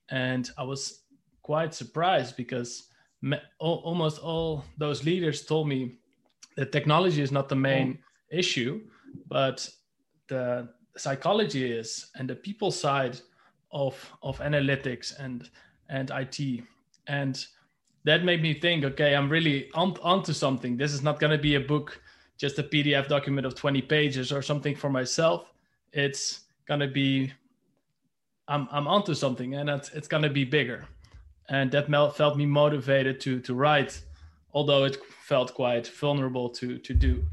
And 0.09 0.49
i 0.57 0.63
was 0.63 1.03
quite 1.41 1.73
surprised 1.73 2.35
because 2.35 2.88
almost 3.59 4.19
all 4.21 4.63
those 4.77 5.03
leaders 5.03 5.45
told 5.45 5.67
me 5.67 5.95
that 6.55 6.71
technology 6.71 7.21
is 7.21 7.31
not 7.31 7.49
the 7.49 7.55
main 7.55 7.97
oh. 7.99 8.37
issue 8.37 8.81
but 9.27 9.69
the 10.27 10.69
psychology 10.97 11.71
is 11.71 12.11
and 12.15 12.29
the 12.29 12.35
people 12.35 12.71
side 12.71 13.19
of 13.71 13.95
of 14.21 14.39
analytics 14.39 15.13
and 15.19 15.49
and 15.89 16.11
IT. 16.11 16.63
And 17.07 17.45
that 18.05 18.23
made 18.23 18.41
me 18.41 18.53
think, 18.53 18.85
okay, 18.85 19.15
I'm 19.15 19.29
really 19.29 19.69
on, 19.73 19.97
onto 20.01 20.33
something. 20.33 20.77
This 20.77 20.93
is 20.93 21.03
not 21.03 21.19
going 21.19 21.31
to 21.31 21.37
be 21.37 21.55
a 21.55 21.59
book, 21.59 22.01
just 22.37 22.59
a 22.59 22.63
PDF 22.63 23.07
document 23.07 23.45
of 23.45 23.55
20 23.55 23.81
pages 23.81 24.31
or 24.31 24.41
something 24.41 24.75
for 24.75 24.89
myself. 24.89 25.51
It's 25.91 26.41
going 26.67 26.79
to 26.79 26.87
be, 26.87 27.33
I'm, 28.47 28.67
I'm 28.71 28.87
onto 28.87 29.13
something 29.13 29.55
and 29.55 29.69
it's, 29.69 29.89
it's 29.89 30.07
going 30.07 30.23
to 30.23 30.29
be 30.29 30.45
bigger. 30.45 30.85
And 31.49 31.71
that 31.71 31.89
felt 32.15 32.37
me 32.37 32.45
motivated 32.45 33.19
to, 33.21 33.39
to 33.41 33.53
write, 33.55 34.01
although 34.53 34.83
it 34.85 34.97
felt 35.21 35.53
quite 35.53 35.87
vulnerable 35.87 36.49
to, 36.49 36.77
to 36.77 36.93
do. 36.93 37.25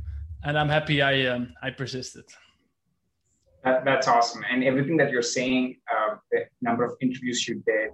And 0.44 0.58
I'm 0.58 0.68
happy 0.68 1.02
I, 1.02 1.26
um, 1.26 1.54
I 1.62 1.70
persisted. 1.70 2.24
That, 3.64 3.84
that's 3.84 4.08
awesome. 4.08 4.44
And 4.50 4.64
everything 4.64 4.96
that 4.98 5.10
you're 5.10 5.22
saying, 5.22 5.76
uh, 5.90 6.16
the 6.30 6.44
number 6.62 6.84
of 6.84 6.92
interviews 7.00 7.46
you 7.46 7.62
did, 7.66 7.90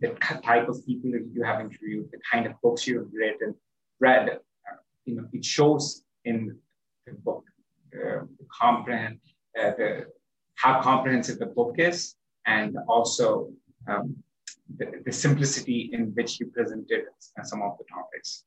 the 0.00 0.08
type 0.44 0.68
of 0.68 0.84
people 0.86 1.10
that 1.12 1.26
you 1.32 1.42
have 1.44 1.60
interviewed, 1.60 2.10
the 2.10 2.18
kind 2.30 2.46
of 2.46 2.52
books 2.62 2.86
you 2.86 2.98
have 2.98 3.08
written, 3.12 3.54
read, 4.00 4.28
uh, 4.28 4.76
you 5.04 5.16
know, 5.16 5.24
it 5.32 5.44
shows 5.44 6.02
in 6.24 6.56
the 7.06 7.12
book, 7.12 7.44
uh, 7.94 8.20
the 8.38 8.46
comprehend, 8.60 9.18
uh, 9.58 9.70
the, 9.78 10.06
how 10.56 10.80
comprehensive 10.82 11.38
the 11.38 11.46
book 11.46 11.76
is, 11.78 12.16
and 12.46 12.76
also 12.88 13.50
um, 13.86 14.16
the, 14.78 15.02
the, 15.04 15.12
simplicity 15.12 15.90
in 15.92 16.12
which 16.14 16.40
you 16.40 16.46
presented 16.46 17.04
some 17.44 17.62
of 17.62 17.76
the 17.78 17.84
topics. 17.92 18.44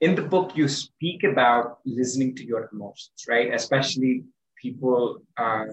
In 0.00 0.14
the 0.14 0.22
book, 0.22 0.56
you 0.56 0.66
speak 0.68 1.24
about 1.24 1.78
listening 1.84 2.34
to 2.36 2.44
your 2.44 2.68
emotions, 2.72 3.24
right? 3.28 3.52
Especially 3.52 4.24
people 4.60 5.22
uh, 5.36 5.66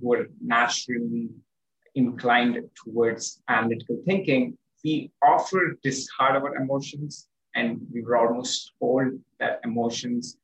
who 0.00 0.14
are 0.14 0.26
naturally 0.40 1.28
inclined 1.94 2.58
towards 2.82 3.40
analytical 3.48 4.02
thinking, 4.06 4.56
we 4.84 5.10
often 5.22 5.78
discard 5.82 6.36
our 6.36 6.56
emotions 6.56 7.28
and 7.54 7.80
we 7.92 8.02
were 8.02 8.16
almost 8.16 8.72
told 8.80 9.12
that 9.38 9.60
emotions 9.64 10.36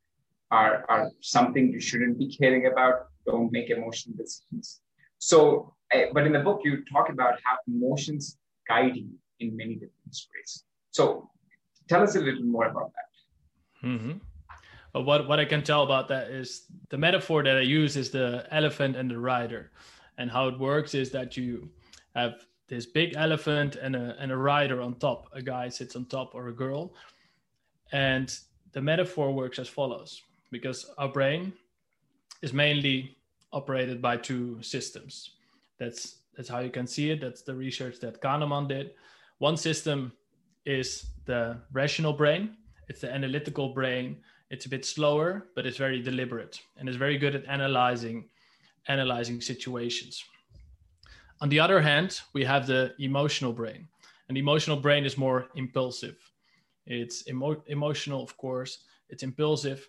are, 0.51 0.85
are 0.89 1.11
something 1.21 1.71
you 1.71 1.81
shouldn't 1.81 2.19
be 2.19 2.35
caring 2.35 2.67
about. 2.67 3.09
Don't 3.27 3.53
make 3.53 3.71
emotional 3.71 4.17
decisions. 4.17 4.81
So, 5.19 5.75
but 6.13 6.27
in 6.27 6.33
the 6.33 6.41
book, 6.41 6.61
you 6.65 6.85
talk 6.93 7.09
about 7.09 7.35
how 7.45 7.57
emotions 7.67 8.39
guide 8.69 8.97
you 8.97 9.09
in 9.41 9.57
many 9.57 9.75
different 9.75 9.95
ways. 10.07 10.65
So, 10.91 11.31
tell 11.89 12.03
us 12.03 12.17
a 12.17 12.21
little 12.21 12.45
more 12.45 12.67
about 12.67 12.93
that. 12.95 13.89
Mm-hmm. 13.89 14.13
Well, 14.95 15.05
what, 15.05 15.29
what 15.29 15.39
I 15.39 15.45
can 15.45 15.63
tell 15.63 15.83
about 15.83 16.09
that 16.09 16.31
is 16.31 16.67
the 16.89 16.99
metaphor 16.99 17.43
that 17.45 17.57
I 17.57 17.61
use 17.61 17.97
is 17.97 18.11
the 18.11 18.47
elephant 18.51 18.97
and 18.97 19.11
the 19.11 19.19
rider. 19.19 19.71
And 20.19 20.31
how 20.31 20.49
it 20.49 20.59
works 20.59 20.95
is 20.95 21.11
that 21.13 21.37
you 21.37 21.71
have 22.15 22.45
this 22.69 22.87
big 22.87 23.15
elephant 23.17 23.77
and 23.77 23.97
a, 23.97 24.17
and 24.19 24.33
a 24.33 24.37
rider 24.37 24.81
on 24.81 24.95
top. 24.95 25.29
A 25.33 25.43
guy 25.43 25.69
sits 25.69 25.97
on 25.97 26.07
top 26.07 26.35
or 26.35 26.49
a 26.49 26.53
girl. 26.53 26.93
And 27.93 28.37
the 28.73 28.81
metaphor 28.81 29.33
works 29.33 29.59
as 29.59 29.69
follows 29.69 30.23
because 30.51 30.91
our 30.99 31.09
brain 31.09 31.53
is 32.43 32.53
mainly 32.53 33.17
operated 33.53 34.03
by 34.03 34.17
two 34.17 34.61
systems. 34.63 35.31
That's 35.81 36.19
that's 36.37 36.49
how 36.49 36.61
you 36.61 36.71
can 36.71 36.87
see 36.87 37.11
it. 37.11 37.21
That's 37.21 37.43
the 37.43 37.55
research 37.55 37.99
that 38.01 38.23
Kahneman 38.23 38.69
did. 38.69 38.93
One 39.39 39.57
system 39.57 40.13
is 40.65 41.07
the 41.25 41.61
rational 41.73 42.13
brain. 42.13 42.57
It's 42.89 43.01
the 43.01 43.13
analytical 43.13 43.71
brain. 43.75 44.19
It's 44.51 44.67
a 44.67 44.69
bit 44.69 44.85
slower, 44.85 45.49
but 45.55 45.67
it's 45.67 45.77
very 45.77 46.03
deliberate 46.03 46.61
and 46.77 46.89
is 46.89 46.97
very 46.97 47.19
good 47.19 47.35
at 47.35 47.45
analyzing 47.47 48.29
analyzing 48.89 49.41
situations. 49.41 50.25
On 51.41 51.49
the 51.49 51.61
other 51.61 51.81
hand, 51.81 52.21
we 52.35 52.45
have 52.45 52.67
the 52.67 52.95
emotional 52.99 53.53
brain, 53.53 53.89
and 54.29 54.37
the 54.37 54.41
emotional 54.41 54.77
brain 54.77 55.05
is 55.05 55.17
more 55.17 55.49
impulsive. 55.55 56.19
It's 56.87 57.27
emo- 57.29 57.63
emotional, 57.67 58.23
of 58.23 58.37
course, 58.37 58.85
it's 59.09 59.23
impulsive, 59.23 59.89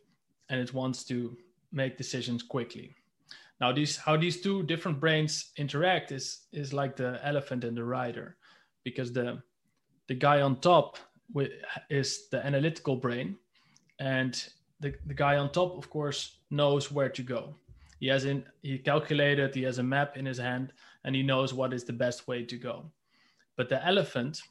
and 0.50 0.60
it 0.60 0.74
wants 0.74 1.04
to 1.06 1.38
make 1.72 1.98
decisions 1.98 2.44
quickly. 2.44 2.96
Now, 3.62 3.72
these 3.72 3.96
how 3.96 4.18
these 4.18 4.42
two 4.42 4.64
different 4.64 5.00
brains 5.00 5.52
interact 5.56 6.12
is 6.12 6.48
is 6.52 6.74
like 6.74 6.96
the 6.96 7.20
elephant 7.24 7.64
and 7.64 7.78
the 7.78 7.84
rider, 7.84 8.38
because 8.84 9.14
the 9.14 9.42
the 10.08 10.16
guy 10.16 10.42
on 10.42 10.60
top 10.60 10.98
is 11.90 12.28
the 12.30 12.46
analytical 12.46 12.96
brain, 12.96 13.38
and 14.00 14.34
the, 14.82 14.96
the 15.06 15.14
guy 15.14 15.38
on 15.38 15.52
top, 15.52 15.78
of 15.78 15.90
course, 15.90 16.40
knows 16.50 16.92
where 16.92 17.10
to 17.10 17.22
go. 17.22 17.56
He 18.00 18.08
has 18.08 18.26
in 18.26 18.44
he 18.64 18.80
calculated 18.80 19.54
he 19.54 19.62
has 19.64 19.78
a 19.78 19.84
map 19.84 20.18
in 20.18 20.26
his 20.26 20.40
hand 20.40 20.74
and 21.04 21.16
he 21.16 21.22
knows 21.22 21.54
what 21.54 21.72
is 21.72 21.84
the 21.84 21.94
best 21.94 22.28
way 22.28 22.44
to 22.44 22.58
go. 22.58 22.92
But 23.56 23.70
the 23.70 23.86
elephant 23.86 24.42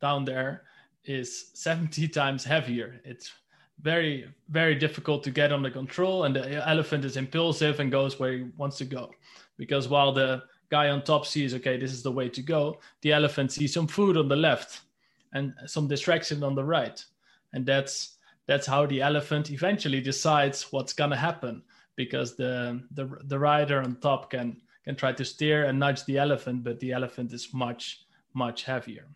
down 0.00 0.24
there 0.24 0.64
is 1.04 1.50
70 1.54 2.08
times 2.20 2.44
heavier. 2.44 3.00
It's 3.04 3.32
very 3.80 4.26
very 4.48 4.74
difficult 4.74 5.24
to 5.24 5.30
get 5.30 5.52
under 5.52 5.70
control 5.70 6.24
and 6.24 6.36
the 6.36 6.68
elephant 6.68 7.04
is 7.04 7.16
impulsive 7.16 7.80
and 7.80 7.90
goes 7.90 8.18
where 8.18 8.32
he 8.32 8.44
wants 8.56 8.78
to 8.78 8.84
go. 8.84 9.10
Because 9.56 9.88
while 9.88 10.12
the 10.12 10.42
guy 10.70 10.88
on 10.88 11.02
top 11.02 11.26
sees 11.26 11.54
okay 11.54 11.76
this 11.76 11.92
is 11.92 12.02
the 12.02 12.12
way 12.12 12.28
to 12.28 12.40
go 12.40 12.78
the 13.02 13.12
elephant 13.12 13.52
sees 13.52 13.74
some 13.74 13.86
food 13.86 14.16
on 14.16 14.28
the 14.28 14.36
left 14.36 14.82
and 15.32 15.54
some 15.66 15.88
distraction 15.88 16.42
on 16.42 16.54
the 16.54 16.64
right. 16.64 17.04
And 17.52 17.66
that's 17.66 18.18
that's 18.46 18.66
how 18.66 18.86
the 18.86 19.00
elephant 19.00 19.50
eventually 19.50 20.00
decides 20.00 20.72
what's 20.72 20.92
going 20.92 21.10
to 21.10 21.16
happen 21.16 21.62
because 21.96 22.36
the, 22.36 22.82
the 22.92 23.18
the 23.24 23.38
rider 23.38 23.80
on 23.80 23.96
top 23.96 24.30
can 24.30 24.60
can 24.84 24.96
try 24.96 25.12
to 25.12 25.24
steer 25.24 25.64
and 25.64 25.78
nudge 25.78 26.04
the 26.04 26.18
elephant, 26.18 26.64
but 26.64 26.80
the 26.80 26.92
elephant 26.92 27.32
is 27.32 27.52
much 27.52 28.04
much 28.34 28.64
heavier, 28.64 29.06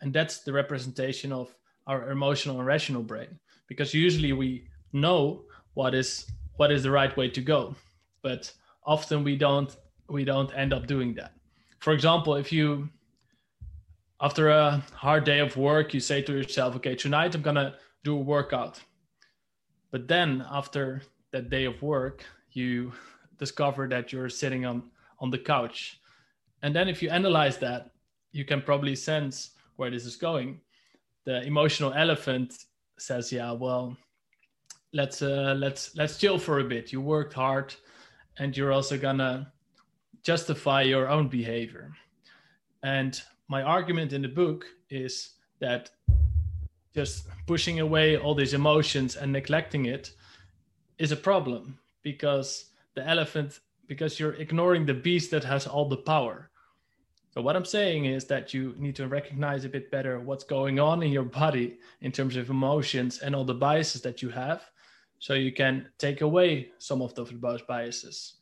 and 0.00 0.12
that's 0.12 0.40
the 0.40 0.52
representation 0.52 1.32
of 1.32 1.54
our 1.86 2.10
emotional 2.10 2.58
and 2.58 2.66
rational 2.66 3.02
brain. 3.02 3.38
Because 3.72 3.94
usually 3.94 4.32
we 4.32 4.68
know 4.92 5.44
what 5.74 5.94
is 5.94 6.26
what 6.56 6.70
is 6.70 6.82
the 6.82 6.90
right 6.90 7.16
way 7.16 7.28
to 7.30 7.40
go, 7.40 7.74
but 8.22 8.52
often 8.84 9.24
we 9.24 9.36
don't 9.36 9.76
we 10.08 10.24
don't 10.24 10.52
end 10.54 10.72
up 10.74 10.86
doing 10.86 11.14
that. 11.14 11.32
For 11.80 11.92
example, 11.94 12.34
if 12.36 12.52
you 12.52 12.90
after 14.20 14.50
a 14.50 14.82
hard 14.94 15.24
day 15.24 15.40
of 15.40 15.56
work, 15.56 15.94
you 15.94 16.00
say 16.00 16.22
to 16.22 16.32
yourself, 16.32 16.76
okay, 16.76 16.94
tonight 16.94 17.34
I'm 17.34 17.42
gonna 17.42 17.76
do 18.04 18.14
a 18.14 18.20
workout. 18.20 18.80
But 19.90 20.08
then 20.08 20.44
after 20.50 21.02
that 21.32 21.50
day 21.50 21.64
of 21.64 21.82
work, 21.82 22.24
you 22.52 22.92
discover 23.38 23.88
that 23.88 24.12
you're 24.12 24.28
sitting 24.28 24.66
on 24.66 24.90
on 25.20 25.30
the 25.30 25.38
couch 25.38 26.00
And 26.62 26.74
then 26.74 26.88
if 26.88 27.02
you 27.02 27.10
analyze 27.10 27.58
that, 27.58 27.90
you 28.32 28.44
can 28.44 28.62
probably 28.62 28.96
sense 28.96 29.52
where 29.76 29.90
this 29.90 30.06
is 30.06 30.16
going. 30.16 30.60
The 31.24 31.42
emotional 31.42 31.92
elephant 31.94 32.54
says, 32.98 33.32
"Yeah, 33.32 33.52
well, 33.52 33.96
let's 34.92 35.22
uh, 35.22 35.54
let's 35.58 35.96
let's 35.96 36.18
chill 36.18 36.38
for 36.38 36.60
a 36.60 36.64
bit. 36.64 36.92
You 36.92 37.00
worked 37.00 37.32
hard, 37.32 37.74
and 38.38 38.56
you're 38.56 38.72
also 38.72 38.98
gonna 38.98 39.52
justify 40.22 40.82
your 40.82 41.08
own 41.08 41.28
behavior." 41.28 41.92
And 42.82 43.20
my 43.48 43.62
argument 43.62 44.12
in 44.12 44.22
the 44.22 44.28
book 44.28 44.66
is 44.90 45.34
that 45.60 45.90
just 46.94 47.26
pushing 47.46 47.80
away 47.80 48.16
all 48.16 48.34
these 48.34 48.54
emotions 48.54 49.16
and 49.16 49.32
neglecting 49.32 49.86
it 49.86 50.12
is 50.98 51.12
a 51.12 51.16
problem 51.16 51.78
because 52.02 52.66
the 52.94 53.06
elephant 53.08 53.60
because 53.86 54.18
you're 54.18 54.34
ignoring 54.34 54.86
the 54.86 54.94
beast 54.94 55.30
that 55.30 55.44
has 55.44 55.66
all 55.66 55.88
the 55.88 55.96
power 55.96 56.50
so 57.32 57.40
what 57.40 57.56
i'm 57.56 57.64
saying 57.64 58.04
is 58.04 58.24
that 58.26 58.52
you 58.54 58.74
need 58.78 58.96
to 58.96 59.08
recognize 59.08 59.64
a 59.64 59.68
bit 59.68 59.90
better 59.90 60.20
what's 60.20 60.44
going 60.44 60.78
on 60.78 61.02
in 61.02 61.10
your 61.10 61.24
body 61.24 61.78
in 62.00 62.12
terms 62.12 62.36
of 62.36 62.50
emotions 62.50 63.18
and 63.18 63.34
all 63.34 63.44
the 63.44 63.54
biases 63.54 64.00
that 64.02 64.22
you 64.22 64.28
have 64.28 64.62
so 65.18 65.34
you 65.34 65.52
can 65.52 65.86
take 65.98 66.20
away 66.20 66.70
some 66.78 67.00
of 67.00 67.14
those 67.14 67.32
biases. 67.68 68.34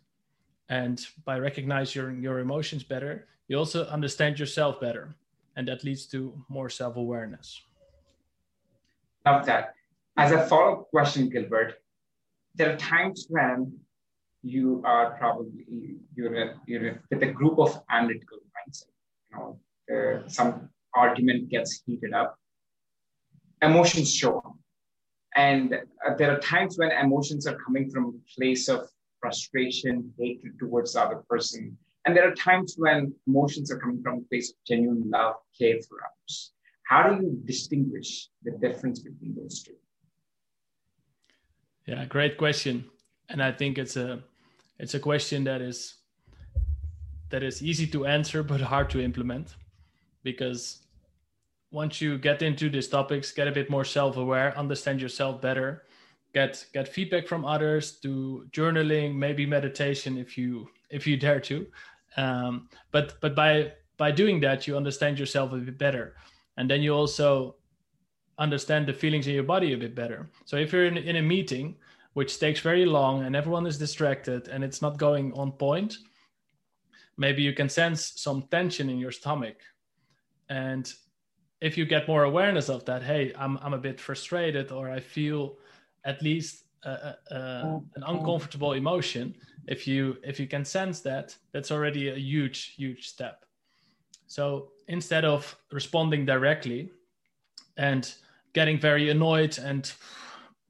And 0.71 0.99
by 1.27 1.39
recognizing 1.39 2.01
your, 2.01 2.11
your 2.13 2.39
emotions 2.39 2.85
better 2.85 3.27
you 3.49 3.59
also 3.59 3.85
understand 3.87 4.39
yourself 4.39 4.81
better 4.81 5.15
and 5.57 5.67
that 5.69 5.85
leads 5.85 6.07
to 6.07 6.33
more 6.49 6.71
self-awareness. 6.71 7.61
Love 9.27 9.45
that. 9.47 9.75
As 10.17 10.33
a 10.33 10.47
follow-up 10.47 10.89
question, 10.91 11.29
Gilbert, 11.29 11.83
there 12.55 12.73
are 12.73 12.77
times 12.77 13.27
when 13.29 13.73
you 14.43 14.83
are 14.85 15.11
probably 15.19 15.67
you're, 16.15 16.55
you're 16.67 17.03
with 17.11 17.23
a 17.23 17.27
group 17.27 17.59
of 17.59 17.83
analytical 17.91 18.39
You 19.31 19.39
know, 19.39 19.61
uh, 19.95 20.29
some 20.29 20.69
argument 20.95 21.49
gets 21.49 21.83
heated 21.87 22.13
up, 22.13 22.37
emotions 23.63 24.15
show 24.15 24.39
up, 24.39 24.57
and 25.37 25.75
uh, 25.75 26.15
there 26.19 26.31
are 26.35 26.41
times 26.41 26.77
when 26.79 26.91
emotions 26.93 27.47
are 27.47 27.57
coming 27.65 27.91
from 27.91 28.05
a 28.07 28.41
place 28.41 28.69
of 28.69 28.89
frustration, 29.21 30.13
hatred 30.19 30.59
towards 30.59 30.95
the 30.95 31.03
other 31.03 31.23
person, 31.29 31.77
and 32.07 32.17
there 32.17 32.27
are 32.27 32.35
times 32.35 32.75
when 32.79 33.13
emotions 33.27 33.71
are 33.71 33.79
coming 33.79 34.03
from 34.03 34.19
a 34.19 34.29
place 34.29 34.51
of 34.51 34.57
genuine 34.67 35.11
love, 35.11 35.35
care 35.59 35.79
for 35.89 35.99
others. 36.09 36.53
How 36.85 37.09
do 37.09 37.23
you 37.23 37.41
distinguish 37.45 38.29
the 38.43 38.53
difference 38.53 38.99
between 38.99 39.37
those 39.37 39.63
two? 39.63 39.75
Yeah, 41.87 42.05
great 42.07 42.37
question. 42.37 42.87
And 43.29 43.43
I 43.43 43.53
think 43.53 43.79
it's 43.79 43.97
a 43.97 44.25
it's 44.79 44.95
a 44.95 45.01
question 45.01 45.45
that 45.45 45.61
is 45.61 46.00
that 47.31 47.43
is 47.43 47.63
easy 47.63 47.87
to 47.89 48.07
answer 48.07 48.43
but 48.43 48.61
hard 48.61 48.91
to 48.91 49.01
implement. 49.01 49.57
Because 50.23 50.81
once 51.71 52.01
you 52.01 52.19
get 52.19 52.43
into 52.43 52.69
these 52.69 52.89
topics, 52.89 53.33
get 53.33 53.49
a 53.49 53.53
bit 53.53 53.71
more 53.71 53.85
self-aware, 53.85 54.57
understand 54.59 55.01
yourself 55.01 55.41
better, 55.41 55.85
get 56.35 56.65
get 56.73 56.89
feedback 56.89 57.27
from 57.27 57.45
others, 57.45 57.93
do 57.93 58.47
journaling, 58.51 59.15
maybe 59.15 59.47
meditation 59.47 60.19
if 60.19 60.37
you 60.37 60.69
if 60.91 61.07
you 61.07 61.17
dare 61.17 61.41
to. 61.41 61.67
Um, 62.17 62.69
but 62.91 63.15
but 63.21 63.35
by 63.35 63.73
by 63.97 64.11
doing 64.11 64.41
that, 64.41 64.67
you 64.67 64.77
understand 64.77 65.19
yourself 65.19 65.53
a 65.53 65.57
bit 65.57 65.79
better. 65.79 66.17
And 66.57 66.69
then 66.69 66.83
you 66.83 66.95
also 66.95 67.57
understand 68.39 68.87
the 68.87 68.93
feelings 68.93 69.27
in 69.27 69.35
your 69.35 69.45
body 69.45 69.73
a 69.73 69.79
bit 69.79 69.95
better. 69.95 70.29
So 70.47 70.57
if 70.57 70.73
you're 70.73 70.87
in, 70.87 70.97
in 70.97 71.17
a 71.17 71.23
meeting 71.23 71.77
which 72.15 72.41
takes 72.41 72.61
very 72.61 72.87
long 72.87 73.25
and 73.25 73.37
everyone 73.37 73.67
is 73.67 73.79
distracted 73.79 74.49
and 74.49 74.65
it's 74.65 74.83
not 74.83 74.97
going 74.97 75.33
on 75.35 75.53
point 75.53 75.99
maybe 77.25 77.43
you 77.43 77.53
can 77.53 77.69
sense 77.69 78.01
some 78.17 78.39
tension 78.51 78.91
in 78.91 78.99
your 78.99 79.13
stomach. 79.13 79.59
And 80.49 80.93
if 81.61 81.79
you 81.79 81.85
get 81.85 82.09
more 82.09 82.25
awareness 82.25 82.71
of 82.71 82.87
that 82.87 83.03
hey 83.03 83.35
i'm, 83.37 83.59
I'm 83.63 83.75
a 83.75 83.79
bit 83.79 84.01
frustrated 84.01 84.73
or 84.73 84.91
i 84.91 84.99
feel 84.99 85.59
at 86.07 86.23
least 86.23 86.65
uh, 86.87 87.13
uh, 87.31 87.81
an 87.97 88.03
uncomfortable 88.07 88.73
emotion 88.73 89.35
if 89.67 89.87
you 89.87 90.17
if 90.25 90.41
you 90.41 90.47
can 90.47 90.65
sense 90.65 91.01
that 91.01 91.37
that's 91.53 91.71
already 91.71 92.09
a 92.09 92.17
huge 92.17 92.75
huge 92.77 93.09
step. 93.09 93.45
So 94.27 94.73
instead 94.89 95.25
of 95.25 95.57
responding 95.73 96.25
directly 96.25 96.91
and 97.77 98.13
getting 98.53 98.79
very 98.79 99.11
annoyed 99.11 99.59
and 99.59 99.93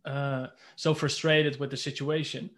uh, 0.04 0.48
so 0.76 0.94
frustrated 0.94 1.58
with 1.60 1.70
the 1.70 1.76
situation, 1.76 2.50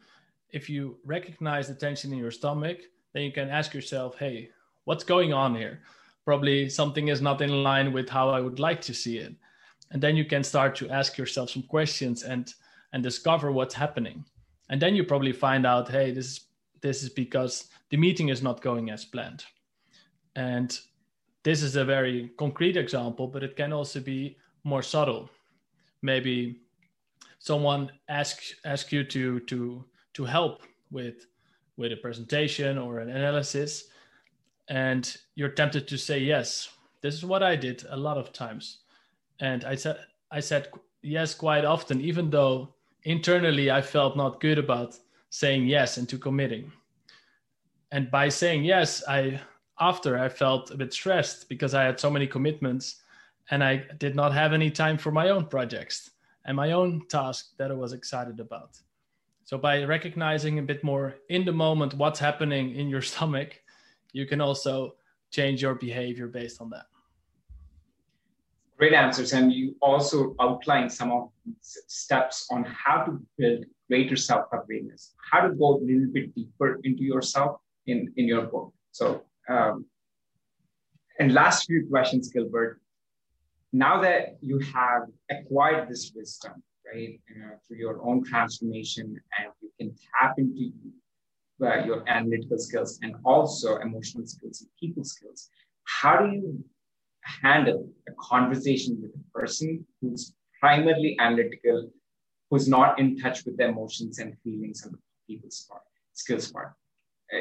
if 0.51 0.69
you 0.69 0.99
recognize 1.05 1.69
the 1.69 1.75
tension 1.75 2.13
in 2.13 2.19
your 2.19 2.31
stomach, 2.31 2.79
then 3.13 3.23
you 3.23 3.33
can 3.33 3.49
ask 3.51 3.75
yourself, 3.75 4.17
hey, 4.19 4.51
what's 4.85 5.05
going 5.05 5.33
on 5.33 5.55
here? 5.55 5.81
Probably 6.25 6.69
something 6.69 7.09
is 7.09 7.21
not 7.21 7.43
in 7.43 7.63
line 7.63 7.93
with 7.93 8.09
how 8.09 8.31
I 8.31 8.41
would 8.41 8.59
like 8.59 8.81
to 8.83 8.95
see 8.95 9.19
it. 9.19 9.35
And 9.91 10.03
then 10.03 10.17
you 10.17 10.25
can 10.25 10.43
start 10.43 10.75
to 10.77 10.89
ask 10.91 11.19
yourself 11.19 11.51
some 11.51 11.65
questions 11.65 12.23
and 12.23 12.53
and 12.93 13.03
discover 13.03 13.51
what's 13.53 13.75
happening. 13.75 14.25
And 14.69 14.81
then 14.81 14.95
you 14.95 15.05
probably 15.05 15.33
find 15.33 15.67
out, 15.67 15.91
hey, 15.91 16.11
this 16.11 16.27
is 16.27 16.41
this 16.81 17.03
is 17.03 17.11
because 17.11 17.69
the 17.91 17.97
meeting 17.97 18.29
is 18.29 18.43
not 18.43 18.61
going 18.61 18.91
as 18.91 19.05
planned. 19.05 19.45
And 20.35 20.79
this 21.43 21.63
is 21.63 21.77
a 21.77 21.85
very 21.85 22.31
concrete 22.39 22.77
example, 22.77 23.27
but 23.27 23.43
it 23.43 23.57
can 23.57 23.73
also 23.73 24.01
be 24.01 24.37
more 24.65 24.83
subtle. 24.83 25.29
Maybe 26.03 26.61
someone 27.39 27.91
asks 28.09 28.55
ask 28.65 28.93
you 28.93 29.05
to 29.05 29.41
to 29.41 29.85
to 30.15 30.25
help 30.25 30.63
with 30.91 31.27
with 31.77 31.93
a 31.93 31.97
presentation 31.97 32.79
or 32.79 32.99
an 32.99 33.11
analysis, 33.11 33.85
and 34.69 35.17
you're 35.35 35.49
tempted 35.49 35.89
to 35.89 35.99
say 35.99 36.19
yes. 36.19 36.69
This 37.01 37.15
is 37.15 37.25
what 37.25 37.43
I 37.43 37.57
did 37.57 37.85
a 37.91 37.97
lot 37.97 38.19
of 38.19 38.33
times, 38.33 38.79
and 39.41 39.65
I 39.65 39.75
said 39.75 39.99
I 40.31 40.41
said 40.41 40.69
yes 41.03 41.35
quite 41.35 41.65
often, 41.65 42.01
even 42.01 42.31
though 42.31 42.75
internally 43.05 43.71
I 43.71 43.83
felt 43.83 44.17
not 44.17 44.41
good 44.41 44.59
about 44.59 44.99
saying 45.31 45.67
yes 45.67 45.97
and 45.97 46.09
to 46.09 46.19
committing. 46.19 46.73
And 47.91 48.11
by 48.11 48.29
saying 48.29 48.65
yes, 48.65 49.03
I 49.09 49.41
after 49.81 50.19
I 50.19 50.29
felt 50.29 50.71
a 50.71 50.77
bit 50.77 50.93
stressed 50.93 51.49
because 51.49 51.75
I 51.75 51.83
had 51.83 51.99
so 51.99 52.11
many 52.11 52.27
commitments 52.27 53.03
and 53.51 53.65
I 53.65 53.85
did 53.99 54.15
not 54.15 54.33
have 54.33 54.53
any 54.53 54.71
time 54.71 54.97
for 54.97 55.11
my 55.11 55.31
own 55.31 55.47
projects 55.47 56.11
and 56.45 56.57
my 56.57 56.73
own 56.73 57.07
task 57.09 57.57
that 57.57 57.71
I 57.71 57.75
was 57.75 57.93
excited 57.93 58.41
about. 58.41 58.79
So 59.53 59.59
by 59.59 59.85
recognizing 59.85 60.59
a 60.59 60.63
bit 60.63 60.83
more 60.83 61.17
in 61.29 61.45
the 61.45 61.53
moment 61.53 61.93
what's 61.93 62.19
happening 62.19 62.75
in 62.75 62.89
your 62.89 63.03
stomach, 63.13 63.61
you 64.15 64.25
can 64.25 64.41
also 64.41 64.95
change 65.31 65.61
your 65.61 65.75
behavior 65.75 66.27
based 66.27 66.63
on 66.63 66.71
that. 66.71 66.87
Great 68.79 68.95
answers. 68.95 69.35
And 69.35 69.53
you 69.53 69.77
also 69.83 70.35
outline 70.41 70.89
some 70.89 71.13
of 71.13 71.29
steps 71.61 72.49
on 72.51 72.65
how 72.65 73.03
to 73.05 73.21
build 73.37 73.67
greater 73.91 74.17
self-awareness, 74.17 75.13
how 75.31 75.43
to 75.47 75.55
go 75.55 75.77
a 75.77 75.81
little 75.85 76.11
bit 76.11 76.35
deeper 76.35 76.81
into 76.85 77.03
yourself 77.03 77.61
in, 77.87 78.11
in 78.17 78.27
your 78.27 78.47
book. 78.47 78.73
So 78.93 79.23
um, 79.51 79.85
and 81.19 81.35
last 81.35 81.67
few 81.67 81.87
questions, 81.91 82.31
Gilbert. 82.31 82.81
Now 83.75 84.01
that 84.01 84.39
you 84.41 84.61
have 84.61 85.03
acquired 85.31 85.91
this 85.91 86.11
wisdom, 86.17 86.63
right, 86.87 87.21
uh, 87.31 87.57
through 87.67 87.79
your 87.79 88.03
own 88.03 88.25
transformation, 88.25 89.21
and 89.39 89.53
you 89.61 89.71
can 89.79 89.95
tap 90.21 90.35
into 90.39 90.73
uh, 91.63 91.85
your 91.85 92.09
analytical 92.09 92.59
skills 92.59 92.99
and 93.03 93.15
also 93.25 93.77
emotional 93.77 94.27
skills 94.27 94.61
and 94.63 94.71
people 94.81 95.05
skills, 95.05 95.49
how 95.85 96.17
do 96.19 96.27
you 96.33 96.65
handle 97.23 97.89
a 98.09 98.13
conversation 98.21 98.99
with 99.01 99.13
a 99.15 99.39
person 99.39 99.87
who's 100.01 100.35
primarily 100.61 101.17
analytical, 101.21 101.91
who's 102.51 102.69
not 102.69 102.99
in 102.99 103.19
touch 103.19 103.45
with 103.45 103.57
the 103.57 103.65
emotions 103.65 104.19
and 104.19 104.37
feelings 104.43 104.85
and 104.85 104.95
the 104.95 104.99
people's 105.29 105.67
part, 105.69 105.83
skills 106.13 106.51
part? 106.51 106.75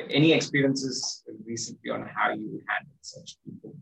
any 0.10 0.32
experiences 0.32 1.24
recently 1.46 1.92
on 1.92 2.08
how 2.16 2.32
you 2.32 2.62
handle 2.68 2.96
such 3.02 3.36
people? 3.46 3.76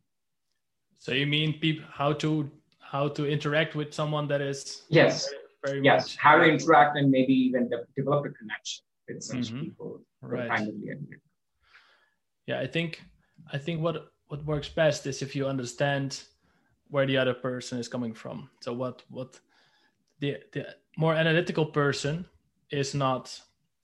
So 0.98 1.12
you 1.13 1.28
mean 1.28 1.60
people 1.60 1.86
how 1.91 2.13
to 2.13 2.50
how 2.80 3.08
to 3.10 3.30
interact 3.30 3.76
with 3.76 3.93
someone 3.93 4.28
that 4.28 4.41
is 4.41 4.84
yes 4.89 5.30
very, 5.65 5.82
yes 5.84 6.04
much... 6.04 6.17
how 6.17 6.38
to 6.38 6.43
interact 6.43 6.98
and 6.98 7.10
maybe 7.10 7.34
even 7.34 7.69
de- 7.69 7.86
develop 7.95 8.26
a 8.26 8.30
connection 8.30 8.84
with 9.08 9.24
such 9.24 9.48
mm-hmm. 9.48 9.62
people 9.62 10.02
right. 10.22 10.67
Yeah, 12.48 12.60
I 12.60 12.67
think 12.67 13.02
I 13.52 13.58
think 13.58 13.82
what 13.82 14.12
what 14.28 14.45
works 14.45 14.69
best 14.69 15.06
is 15.06 15.22
if 15.22 15.36
you 15.36 15.48
understand 15.48 16.24
where 16.89 17.06
the 17.06 17.17
other 17.17 17.34
person 17.34 17.80
is 17.80 17.88
coming 17.88 18.13
from. 18.13 18.50
So 18.62 18.74
what 18.74 19.04
what 19.10 19.39
the 20.19 20.38
the 20.54 20.65
more 20.98 21.13
analytical 21.13 21.65
person 21.65 22.26
is 22.72 22.93
not 22.93 23.39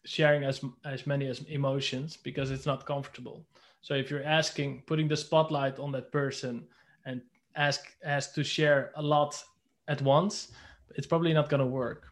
sharing 0.05 0.43
as 0.43 0.61
as 0.83 1.07
many 1.07 1.27
as 1.27 1.39
emotions 1.43 2.17
because 2.17 2.51
it's 2.51 2.65
not 2.65 2.85
comfortable 2.85 3.45
so 3.81 3.93
if 3.93 4.09
you're 4.09 4.23
asking 4.23 4.83
putting 4.85 5.07
the 5.07 5.17
spotlight 5.17 5.79
on 5.79 5.91
that 5.91 6.11
person 6.11 6.67
and 7.05 7.21
ask 7.55 7.81
ask 8.03 8.33
to 8.33 8.43
share 8.43 8.91
a 8.95 9.01
lot 9.01 9.43
at 9.87 10.01
once 10.01 10.51
it's 10.95 11.07
probably 11.07 11.33
not 11.33 11.49
going 11.49 11.59
to 11.59 11.65
work 11.65 12.07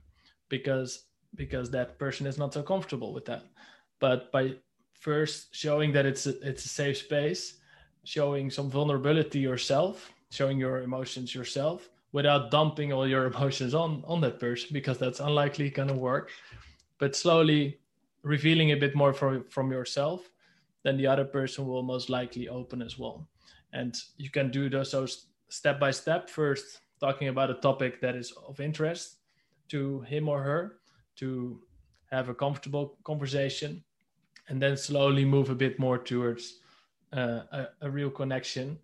because 0.50 1.06
because 1.36 1.72
that 1.72 1.98
person 1.98 2.28
is 2.28 2.38
not 2.38 2.54
so 2.54 2.62
comfortable 2.62 3.13
with 3.13 3.26
that 3.26 3.43
but 4.00 4.32
by 4.32 4.54
first 4.93 5.54
showing 5.54 5.91
that 5.91 6.06
it's 6.06 6.28
a, 6.28 6.39
it's 6.48 6.65
a 6.65 6.69
safe 6.69 6.98
space 6.98 7.60
showing 8.04 8.50
some 8.50 8.69
vulnerability 8.69 9.39
yourself, 9.39 10.12
showing 10.30 10.58
your 10.58 10.82
emotions 10.82 11.34
yourself 11.34 11.89
without 12.12 12.52
dumping 12.52 12.93
all 12.93 13.08
your 13.08 13.26
emotions 13.34 13.74
on 13.74 14.04
on 14.06 14.22
that 14.22 14.39
person 14.39 14.69
because 14.72 14.98
that's 14.98 15.19
unlikely 15.19 15.69
going 15.69 15.88
to 15.88 15.93
work. 15.93 16.32
But 17.00 17.15
slowly 17.15 17.80
revealing 18.24 18.72
a 18.72 18.78
bit 18.78 18.96
more 18.96 19.13
from 19.13 19.46
from 19.50 19.72
yourself, 19.72 20.30
then 20.84 20.98
the 20.98 21.08
other 21.08 21.26
person 21.26 21.67
will 21.67 21.84
most 21.84 22.10
likely 22.10 22.48
open 22.48 22.82
as 22.82 22.98
well. 22.98 23.28
And 23.74 23.96
you 24.17 24.30
can 24.30 24.52
do 24.52 24.69
those, 24.69 24.91
those 24.91 25.28
step 25.50 25.80
by 25.80 25.91
step. 25.91 26.30
First, 26.30 26.82
talking 27.04 27.28
about 27.28 27.50
a 27.50 27.56
topic 27.56 28.00
that 28.00 28.16
is 28.16 28.32
of 28.48 28.62
interest 28.62 29.18
to 29.68 30.00
him 30.12 30.30
or 30.30 30.42
her 30.42 30.62
to 31.18 31.60
have 32.10 32.30
a 32.30 32.34
comfortable 32.34 32.98
conversation 33.04 33.84
and 34.48 34.62
then 34.62 34.78
slowly 34.78 35.26
move 35.26 35.50
a 35.50 35.56
bit 35.56 35.78
more 35.78 35.98
towards 35.98 36.60
uh, 37.12 37.42
a, 37.60 37.68
a, 37.82 37.92
real 37.92 38.10
connection 38.10 38.80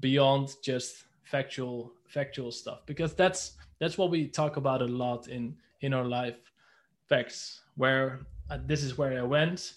beyond 0.00 0.54
just 0.64 1.04
factual 1.24 1.92
factual 2.06 2.50
stuff. 2.50 2.80
Because 2.86 3.14
that's 3.14 3.42
that's 3.80 3.98
what 3.98 4.10
we 4.10 4.26
talk 4.26 4.56
about 4.56 4.80
a 4.80 4.90
lot 5.04 5.28
in 5.28 5.54
in 5.82 5.92
our 5.92 6.04
life 6.04 6.40
facts 7.06 7.60
where 7.76 8.20
uh, 8.50 8.58
this 8.66 8.82
is 8.82 8.98
where 8.98 9.18
i 9.20 9.22
went 9.22 9.74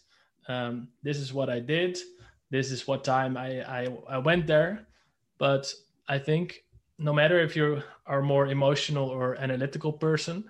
um, 0.47 0.87
this 1.03 1.17
is 1.17 1.31
what 1.33 1.49
i 1.49 1.59
did 1.59 1.97
this 2.49 2.71
is 2.71 2.87
what 2.87 3.03
time 3.03 3.37
I, 3.37 3.49
I 3.79 3.81
i 4.15 4.17
went 4.17 4.47
there. 4.47 4.87
But 5.37 5.73
i 6.07 6.17
think 6.19 6.63
no 7.01 7.11
matter 7.11 7.39
if 7.39 7.55
you 7.55 7.81
are 8.05 8.21
more 8.21 8.47
emotional 8.47 9.09
or 9.09 9.35
analytical 9.35 9.91
person 9.91 10.43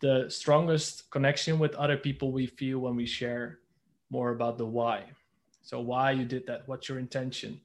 the 0.00 0.26
strongest 0.28 1.10
connection 1.10 1.58
with 1.58 1.74
other 1.74 1.96
people 1.96 2.30
we 2.30 2.46
feel 2.46 2.78
when 2.78 2.94
we 2.94 3.06
share 3.06 3.58
more 4.10 4.30
about 4.30 4.58
the 4.58 4.64
why. 4.64 5.04
So 5.62 5.80
why 5.80 6.12
you 6.12 6.24
did 6.24 6.46
that, 6.46 6.66
what's 6.66 6.88
your 6.88 6.98
intention, 6.98 7.60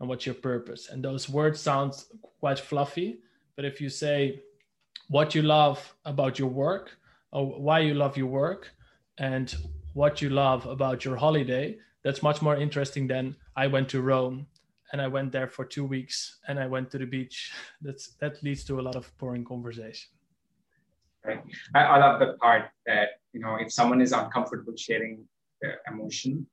and 0.00 0.08
what's 0.08 0.26
your 0.26 0.34
purpose. 0.34 0.88
And 0.90 1.02
those 1.02 1.28
words 1.28 1.60
sound 1.60 1.94
quite 2.40 2.58
fluffy, 2.58 3.20
but 3.54 3.64
if 3.64 3.80
you 3.80 3.88
say 3.88 4.42
what 5.08 5.34
you 5.34 5.42
love 5.42 5.94
about 6.04 6.38
your 6.38 6.48
work, 6.48 6.98
or 7.32 7.46
why 7.46 7.80
you 7.80 7.94
love 7.94 8.16
your 8.16 8.26
work, 8.26 8.70
and 9.18 9.54
what 9.94 10.20
you 10.20 10.28
love 10.28 10.66
about 10.66 11.04
your 11.04 11.16
holiday, 11.16 11.78
that's 12.02 12.22
much 12.22 12.42
more 12.42 12.56
interesting 12.56 13.06
than 13.06 13.36
I 13.54 13.68
went 13.68 13.88
to 13.90 14.02
Rome 14.02 14.46
and 14.92 15.00
I 15.00 15.08
went 15.08 15.32
there 15.32 15.48
for 15.48 15.64
two 15.64 15.84
weeks 15.84 16.38
and 16.48 16.58
I 16.58 16.66
went 16.66 16.90
to 16.90 16.98
the 16.98 17.06
beach. 17.06 17.52
That's 17.80 18.14
that 18.20 18.42
leads 18.42 18.64
to 18.64 18.80
a 18.80 18.82
lot 18.82 18.96
of 18.96 19.10
boring 19.18 19.44
conversation. 19.44 20.10
Right. 21.24 21.42
I, 21.74 21.80
I 21.82 21.98
love 21.98 22.20
the 22.20 22.34
part 22.34 22.70
that 22.86 23.08
you 23.32 23.40
know 23.40 23.56
if 23.56 23.72
someone 23.72 24.00
is 24.00 24.12
uncomfortable 24.12 24.74
sharing 24.76 25.24
their 25.60 25.80
emotion, 25.90 26.46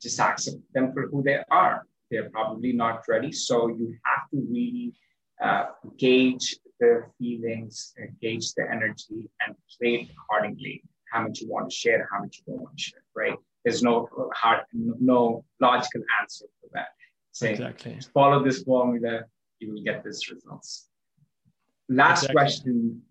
just 0.00 0.18
accept 0.20 0.56
them 0.72 0.92
for 0.92 1.08
who 1.08 1.22
they 1.22 1.40
are. 1.50 1.86
They're 2.10 2.30
probably 2.30 2.72
not 2.72 3.02
ready. 3.08 3.32
So 3.32 3.68
you 3.68 3.96
have 4.04 4.30
to 4.30 4.46
really 4.50 4.94
uh, 5.42 5.66
gauge 5.98 6.56
their 6.80 7.10
feelings, 7.18 7.94
uh, 8.00 8.06
gauge 8.20 8.52
the 8.54 8.70
energy, 8.70 9.28
and 9.40 9.54
play 9.78 9.94
it 9.94 10.08
accordingly. 10.12 10.82
How 11.12 11.22
much 11.22 11.40
you 11.40 11.48
want 11.48 11.70
to 11.70 11.74
share, 11.74 12.08
how 12.12 12.20
much 12.20 12.38
you 12.38 12.52
don't 12.52 12.62
want 12.62 12.76
to 12.76 12.82
share, 12.82 13.02
right? 13.14 13.38
There's 13.64 13.82
no 13.82 14.08
hard, 14.34 14.60
no 14.72 15.44
logical 15.60 16.02
answer 16.20 16.46
for 17.34 17.44
that. 17.44 17.48
Say, 17.48 17.52
exactly. 17.52 17.98
follow 18.12 18.42
this 18.42 18.62
formula, 18.62 19.24
you 19.58 19.72
will 19.72 19.82
get 19.82 20.04
this 20.04 20.30
results. 20.30 20.88
Last 21.88 22.24
exactly. 22.24 22.34
question, 22.34 23.02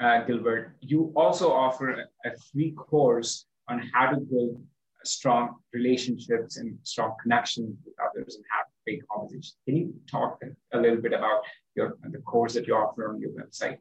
uh, 0.00 0.24
Gilbert. 0.24 0.76
You 0.80 1.12
also 1.16 1.52
offer 1.52 1.90
a, 1.90 2.28
a 2.28 2.32
free 2.52 2.72
course 2.72 3.46
on 3.68 3.90
how 3.92 4.10
to 4.10 4.16
build 4.16 4.62
strong 5.04 5.56
relationships 5.72 6.56
and 6.56 6.78
strong 6.82 7.14
connections 7.22 7.76
with 7.84 7.94
others 8.00 8.36
and 8.36 8.44
have 8.50 8.66
great 8.84 9.02
conversations. 9.08 9.56
Can 9.66 9.76
you 9.76 9.94
talk 10.10 10.40
a 10.72 10.78
little 10.78 11.00
bit 11.00 11.12
about 11.12 11.42
your 11.74 11.96
the 12.10 12.18
course 12.18 12.54
that 12.54 12.66
you 12.66 12.74
offer 12.74 13.08
on 13.10 13.20
your 13.20 13.30
website? 13.30 13.78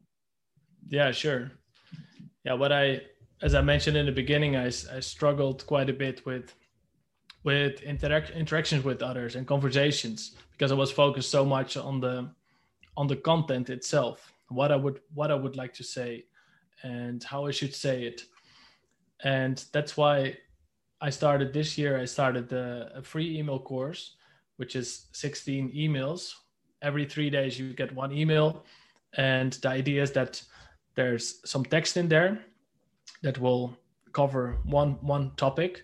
Yeah, 0.89 1.11
sure. 1.11 1.51
Yeah, 2.43 2.53
what 2.53 2.71
I 2.71 3.01
as 3.41 3.55
I 3.55 3.61
mentioned 3.61 3.97
in 3.97 4.05
the 4.05 4.11
beginning, 4.11 4.55
I, 4.55 4.67
I 4.67 4.99
struggled 4.99 5.65
quite 5.65 5.89
a 5.89 5.93
bit 5.93 6.25
with 6.25 6.55
with 7.43 7.81
interact 7.81 8.29
interactions 8.31 8.83
with 8.83 9.01
others 9.01 9.35
and 9.35 9.47
conversations 9.47 10.35
because 10.51 10.71
I 10.71 10.75
was 10.75 10.91
focused 10.91 11.31
so 11.31 11.45
much 11.45 11.77
on 11.77 11.99
the 11.99 12.29
on 12.97 13.07
the 13.07 13.15
content 13.15 13.69
itself, 13.69 14.33
what 14.49 14.71
I 14.71 14.75
would 14.75 15.01
what 15.13 15.31
I 15.31 15.35
would 15.35 15.55
like 15.55 15.73
to 15.75 15.83
say 15.83 16.25
and 16.83 17.23
how 17.23 17.45
I 17.45 17.51
should 17.51 17.73
say 17.73 18.03
it. 18.03 18.23
And 19.23 19.63
that's 19.71 19.95
why 19.95 20.37
I 20.99 21.09
started 21.09 21.53
this 21.53 21.77
year, 21.77 21.99
I 21.99 22.05
started 22.05 22.51
a, 22.53 22.91
a 22.95 23.01
free 23.01 23.37
email 23.37 23.59
course, 23.59 24.15
which 24.57 24.75
is 24.75 25.07
16 25.13 25.71
emails. 25.73 26.33
Every 26.81 27.05
three 27.05 27.29
days, 27.29 27.59
you 27.59 27.73
get 27.73 27.93
one 27.93 28.11
email. 28.11 28.65
And 29.13 29.53
the 29.53 29.69
idea 29.69 30.01
is 30.01 30.11
that 30.13 30.41
there's 30.95 31.39
some 31.49 31.65
text 31.65 31.97
in 31.97 32.07
there 32.07 32.43
that 33.21 33.39
will 33.39 33.77
cover 34.13 34.57
one 34.63 34.93
one 35.01 35.31
topic 35.37 35.83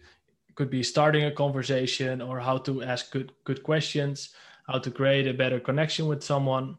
could 0.57 0.69
be 0.69 0.83
starting 0.83 1.25
a 1.25 1.31
conversation 1.43 2.21
or 2.21 2.39
how 2.39 2.57
to 2.57 2.83
ask 2.83 3.11
good 3.11 3.31
good 3.45 3.61
questions 3.63 4.17
how 4.67 4.77
to 4.79 4.91
create 4.91 5.27
a 5.27 5.39
better 5.43 5.59
connection 5.59 6.07
with 6.07 6.21
someone 6.23 6.77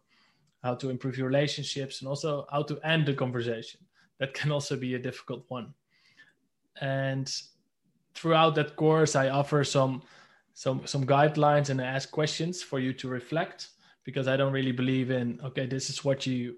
how 0.63 0.75
to 0.75 0.91
improve 0.91 1.17
your 1.17 1.29
relationships 1.29 2.01
and 2.01 2.09
also 2.09 2.47
how 2.53 2.63
to 2.63 2.79
end 2.85 3.07
the 3.07 3.15
conversation 3.15 3.81
that 4.19 4.35
can 4.35 4.51
also 4.51 4.77
be 4.77 4.95
a 4.95 5.05
difficult 5.09 5.45
one 5.49 5.73
and 6.81 7.27
throughout 8.19 8.55
that 8.57 8.77
course, 8.77 9.15
I 9.15 9.29
offer 9.29 9.65
some 9.65 10.03
some 10.55 10.87
some 10.87 11.07
guidelines 11.07 11.71
and 11.71 11.81
ask 11.81 12.11
questions 12.11 12.63
for 12.63 12.81
you 12.81 12.93
to 12.95 13.09
reflect 13.09 13.69
because 14.05 14.27
I 14.27 14.37
don't 14.37 14.53
really 14.53 14.73
believe 14.73 15.11
in 15.11 15.41
okay, 15.45 15.67
this 15.67 15.89
is 15.89 16.05
what 16.05 16.27
you 16.27 16.57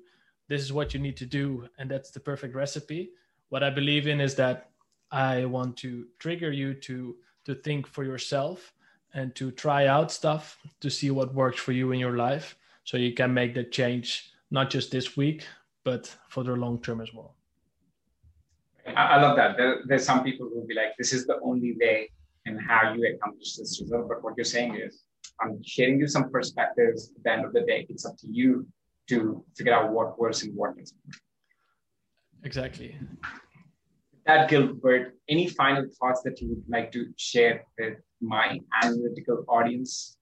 this 0.48 0.62
is 0.62 0.72
what 0.72 0.94
you 0.94 1.00
need 1.00 1.16
to 1.18 1.26
do 1.26 1.68
and 1.78 1.90
that's 1.90 2.11
the 2.11 2.20
perfect 2.20 2.54
recipe. 2.54 3.11
What 3.50 3.62
I 3.62 3.70
believe 3.70 4.06
in 4.06 4.20
is 4.20 4.35
that 4.37 4.69
I 5.10 5.44
want 5.44 5.76
to 5.78 6.06
trigger 6.18 6.52
you 6.52 6.74
to 6.74 7.16
to 7.46 7.54
think 7.54 7.86
for 7.86 8.04
yourself 8.04 8.72
and 9.14 9.34
to 9.34 9.50
try 9.50 9.86
out 9.86 10.12
stuff 10.12 10.58
to 10.80 10.90
see 10.90 11.10
what 11.10 11.34
works 11.34 11.58
for 11.58 11.72
you 11.72 11.92
in 11.92 11.98
your 11.98 12.16
life 12.16 12.56
so 12.84 12.96
you 12.96 13.12
can 13.12 13.32
make 13.32 13.54
that 13.54 13.72
change 13.72 14.30
not 14.50 14.70
just 14.70 14.90
this 14.90 15.16
week 15.16 15.46
but 15.84 16.14
for 16.28 16.44
the 16.44 16.52
long 16.52 16.80
term 16.80 17.00
as 17.00 17.12
well. 17.14 17.34
I, 18.86 18.92
I 18.92 19.22
love 19.22 19.36
that. 19.36 19.56
There, 19.56 19.82
there's 19.86 20.04
some 20.04 20.22
people 20.22 20.48
who 20.48 20.60
will 20.60 20.66
be 20.66 20.74
like, 20.74 20.96
this 20.98 21.12
is 21.12 21.26
the 21.26 21.38
only 21.42 21.76
way 21.80 22.10
and 22.46 22.60
how 22.60 22.92
you 22.92 23.14
accomplish 23.14 23.56
this 23.56 23.80
result. 23.80 24.08
But 24.08 24.22
what 24.22 24.34
you're 24.36 24.44
saying 24.44 24.76
is, 24.76 25.04
I'm 25.40 25.62
sharing 25.64 25.98
you 25.98 26.06
some 26.06 26.30
perspectives. 26.30 27.12
At 27.16 27.24
the 27.24 27.32
end 27.32 27.44
of 27.44 27.52
the 27.52 27.62
day, 27.62 27.86
it's 27.88 28.04
up 28.04 28.16
to 28.18 28.26
you 28.26 28.66
to 29.08 29.44
figure 29.56 29.72
out 29.72 29.90
what 29.90 30.18
works 30.18 30.42
and 30.42 30.54
what 30.54 30.76
doesn't. 30.76 30.98
Exactly. 32.44 32.96
That 34.30 34.48
Gilbert, 34.48 35.16
any 35.28 35.48
final 35.48 35.86
thoughts 35.98 36.22
that 36.22 36.40
you 36.40 36.50
would 36.50 36.62
like 36.68 36.92
to 36.92 37.12
share 37.16 37.64
with 37.76 37.98
my 38.20 38.60
analytical 38.80 39.44
audience? 39.48 40.18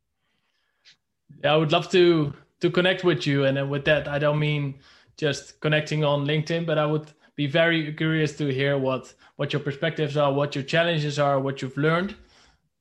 Yeah, 1.44 1.52
I 1.52 1.56
would 1.58 1.72
love 1.72 1.90
to 1.90 2.32
to 2.62 2.70
connect 2.70 3.04
with 3.04 3.26
you, 3.26 3.44
and 3.44 3.58
uh, 3.58 3.66
with 3.66 3.84
that, 3.84 4.08
I 4.08 4.18
don't 4.18 4.38
mean 4.38 4.80
just 5.18 5.60
connecting 5.60 6.04
on 6.04 6.24
LinkedIn, 6.24 6.64
but 6.64 6.78
I 6.78 6.86
would 6.86 7.12
be 7.36 7.46
very 7.46 7.92
curious 7.92 8.34
to 8.38 8.46
hear 8.46 8.78
what 8.78 9.12
what 9.36 9.52
your 9.52 9.60
perspectives 9.60 10.16
are, 10.16 10.32
what 10.32 10.54
your 10.54 10.64
challenges 10.64 11.18
are, 11.18 11.38
what 11.38 11.60
you've 11.60 11.76
learned, 11.76 12.16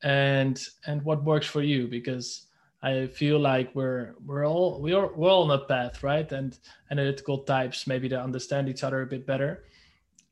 and 0.04 0.58
and 0.86 1.02
what 1.04 1.26
works 1.26 1.48
for 1.48 1.62
you. 1.62 1.90
Because 1.90 2.48
I 2.82 3.08
feel 3.08 3.38
like 3.38 3.76
we're 3.76 4.16
we're 4.26 4.48
all 4.48 4.80
we 4.80 4.94
are 4.94 5.12
we're 5.14 5.30
all 5.30 5.52
on 5.52 5.60
a 5.60 5.66
path, 5.66 6.04
right? 6.04 6.32
And 6.32 6.58
analytical 6.90 7.40
types 7.40 7.86
maybe 7.86 8.08
to 8.08 8.18
understand 8.28 8.70
each 8.70 8.84
other 8.86 9.02
a 9.02 9.08
bit 9.08 9.28
better. 9.28 9.66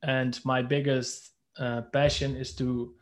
And 0.03 0.39
my 0.45 0.61
biggest 0.61 1.31
uh, 1.57 1.81
passion 1.93 2.35
is 2.35 2.55
to 2.55 2.93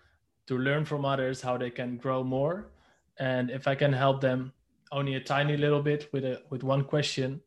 to 0.48 0.58
learn 0.58 0.84
from 0.84 1.06
others 1.06 1.42
how 1.42 1.58
they 1.58 1.70
can 1.70 1.96
grow 1.98 2.24
more, 2.24 2.72
and 3.18 3.50
if 3.50 3.68
I 3.68 3.76
can 3.76 3.94
help 3.94 4.20
them 4.20 4.52
only 4.92 5.16
a 5.16 5.20
tiny 5.20 5.56
little 5.58 5.82
bit 5.82 6.10
with 6.12 6.26
a 6.26 6.42
with 6.50 6.64
one 6.64 6.84
question 6.84 7.42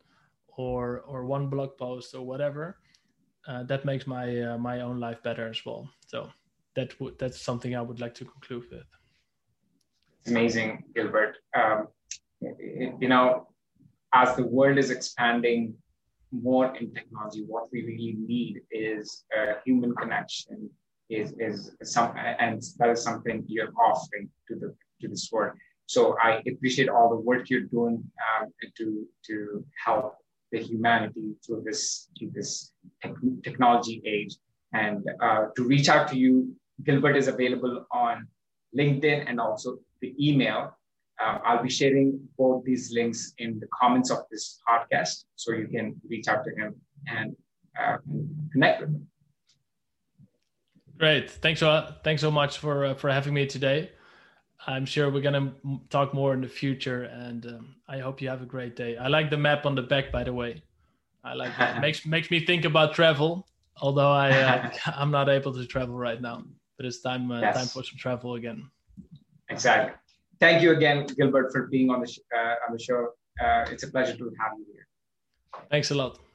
or 0.57 1.01
or 1.01 1.27
one 1.27 1.49
blog 1.49 1.77
post 1.77 2.15
or 2.15 2.23
whatever 2.23 2.79
uh, 3.47 3.63
that 3.65 3.85
makes 3.85 4.07
my 4.07 4.41
uh, 4.41 4.59
my 4.59 4.81
own 4.81 5.01
life 5.01 5.23
better 5.23 5.49
as 5.49 5.65
well. 5.65 5.89
So 6.07 6.31
that 6.75 6.99
would 7.01 7.19
that's 7.19 7.41
something 7.41 7.77
I 7.77 7.83
would 7.83 8.01
like 8.01 8.15
to 8.17 8.25
conclude 8.25 8.65
with. 8.71 8.83
Amazing, 10.27 10.83
Gilbert. 10.95 11.37
Um, 11.57 11.89
you 12.41 13.09
know, 13.09 13.49
as 14.13 14.35
the 14.37 14.45
world 14.45 14.79
is 14.79 14.91
expanding 14.91 15.75
more 16.43 16.75
in 16.77 16.93
technology, 16.93 17.45
what 17.47 17.65
we 17.73 17.83
really 17.83 18.17
need 18.27 18.63
is 18.71 19.25
a 19.37 19.55
human 19.65 19.95
connection. 19.95 20.71
Is 21.09 21.35
is 21.39 21.71
some 21.85 22.17
and 22.17 22.61
that 22.79 22.89
is 22.91 23.01
something 23.05 23.45
you're 23.47 23.73
offering 23.89 24.29
to 24.49 24.57
the 24.57 24.75
to 25.01 25.09
this 25.09 25.29
world. 25.31 25.57
So 25.87 26.17
I 26.21 26.43
appreciate 26.53 26.89
all 26.89 27.09
the 27.09 27.21
work 27.31 27.49
you're 27.49 27.69
doing 27.79 28.03
um, 28.27 28.53
to 28.77 29.07
to 29.27 29.65
help 29.85 30.17
the 30.51 30.59
humanity 30.59 31.35
through 31.45 31.63
this 31.65 32.09
through 32.19 32.33
this 32.35 32.73
technology 33.45 34.03
age. 34.05 34.37
And 34.73 35.09
uh, 35.21 35.47
to 35.57 35.63
reach 35.63 35.89
out 35.89 36.09
to 36.09 36.19
you, 36.19 36.55
Gilbert 36.83 37.17
is 37.17 37.29
available 37.29 37.87
on 37.93 38.27
LinkedIn 38.77 39.25
and 39.29 39.41
also 39.41 39.79
the 40.01 40.15
email. 40.21 40.76
Uh, 41.19 41.39
I'll 41.45 41.63
be 41.63 41.71
sharing 41.71 42.21
both 42.37 42.65
these 42.65 42.93
links 42.93 43.33
in 43.39 43.59
the 43.59 43.67
comments 43.69 44.11
of 44.11 44.19
this 44.31 44.61
podcast, 44.69 45.25
so 45.37 45.53
you 45.53 45.67
can 45.67 45.99
reach 46.09 46.29
out 46.29 46.45
to 46.45 46.51
him 46.51 46.75
and 47.07 47.35
uh, 47.81 47.97
connect 48.53 48.81
with 48.81 48.91
him. 48.91 49.09
Great. 50.99 51.31
Thanks 51.31 51.61
so 51.61 51.95
thanks 52.05 52.21
so 52.21 52.31
much 52.31 52.59
for 52.59 52.87
uh, 52.87 52.95
for 52.95 53.11
having 53.11 53.33
me 53.33 53.47
today. 53.47 53.93
I'm 54.67 54.85
sure 54.85 55.11
we're 55.11 55.23
gonna 55.23 55.55
talk 55.89 56.13
more 56.13 56.35
in 56.35 56.43
the 56.43 56.49
future, 56.49 57.05
and 57.05 57.47
um, 57.47 57.77
I 57.89 57.99
hope 57.99 58.21
you 58.21 58.29
have 58.29 58.43
a 58.43 58.47
great 58.47 58.77
day. 58.77 58.97
I 58.97 59.09
like 59.09 59.31
the 59.31 59.37
map 59.37 59.65
on 59.65 59.75
the 59.75 59.83
back, 59.83 60.13
by 60.13 60.25
the 60.25 60.33
way. 60.33 60.63
I 61.25 61.35
like 61.35 61.57
that. 61.59 61.81
makes 61.87 62.05
makes 62.05 62.31
me 62.31 62.45
think 62.45 62.67
about 62.67 62.95
travel. 62.95 63.47
Although 63.81 64.11
I 64.11 64.31
uh, 64.33 64.71
I'm 64.97 65.11
not 65.11 65.31
able 65.31 65.55
to 65.55 65.67
travel 65.67 65.97
right 65.97 66.21
now, 66.21 66.45
but 66.77 66.85
it's 66.85 67.01
time 67.01 67.31
uh, 67.31 67.41
yes. 67.41 67.57
time 67.57 67.67
for 67.67 67.83
some 67.83 67.97
travel 67.97 68.35
again. 68.35 68.71
Exactly 69.49 69.95
thank 70.41 70.63
you 70.63 70.73
again, 70.73 71.07
Gilbert, 71.17 71.53
for 71.53 71.67
being 71.67 71.91
on 71.91 72.01
the 72.01 72.07
sh- 72.07 72.21
uh, 72.37 72.55
on 72.67 72.73
the 72.77 72.79
show. 72.79 73.01
Uh, 73.41 73.65
it's 73.73 73.83
a 73.83 73.91
pleasure 73.91 74.17
to 74.17 74.25
have 74.41 74.53
you 74.59 74.67
here. 74.73 74.87
Thanks 75.71 75.91
a 75.91 75.95
lot. 75.95 76.26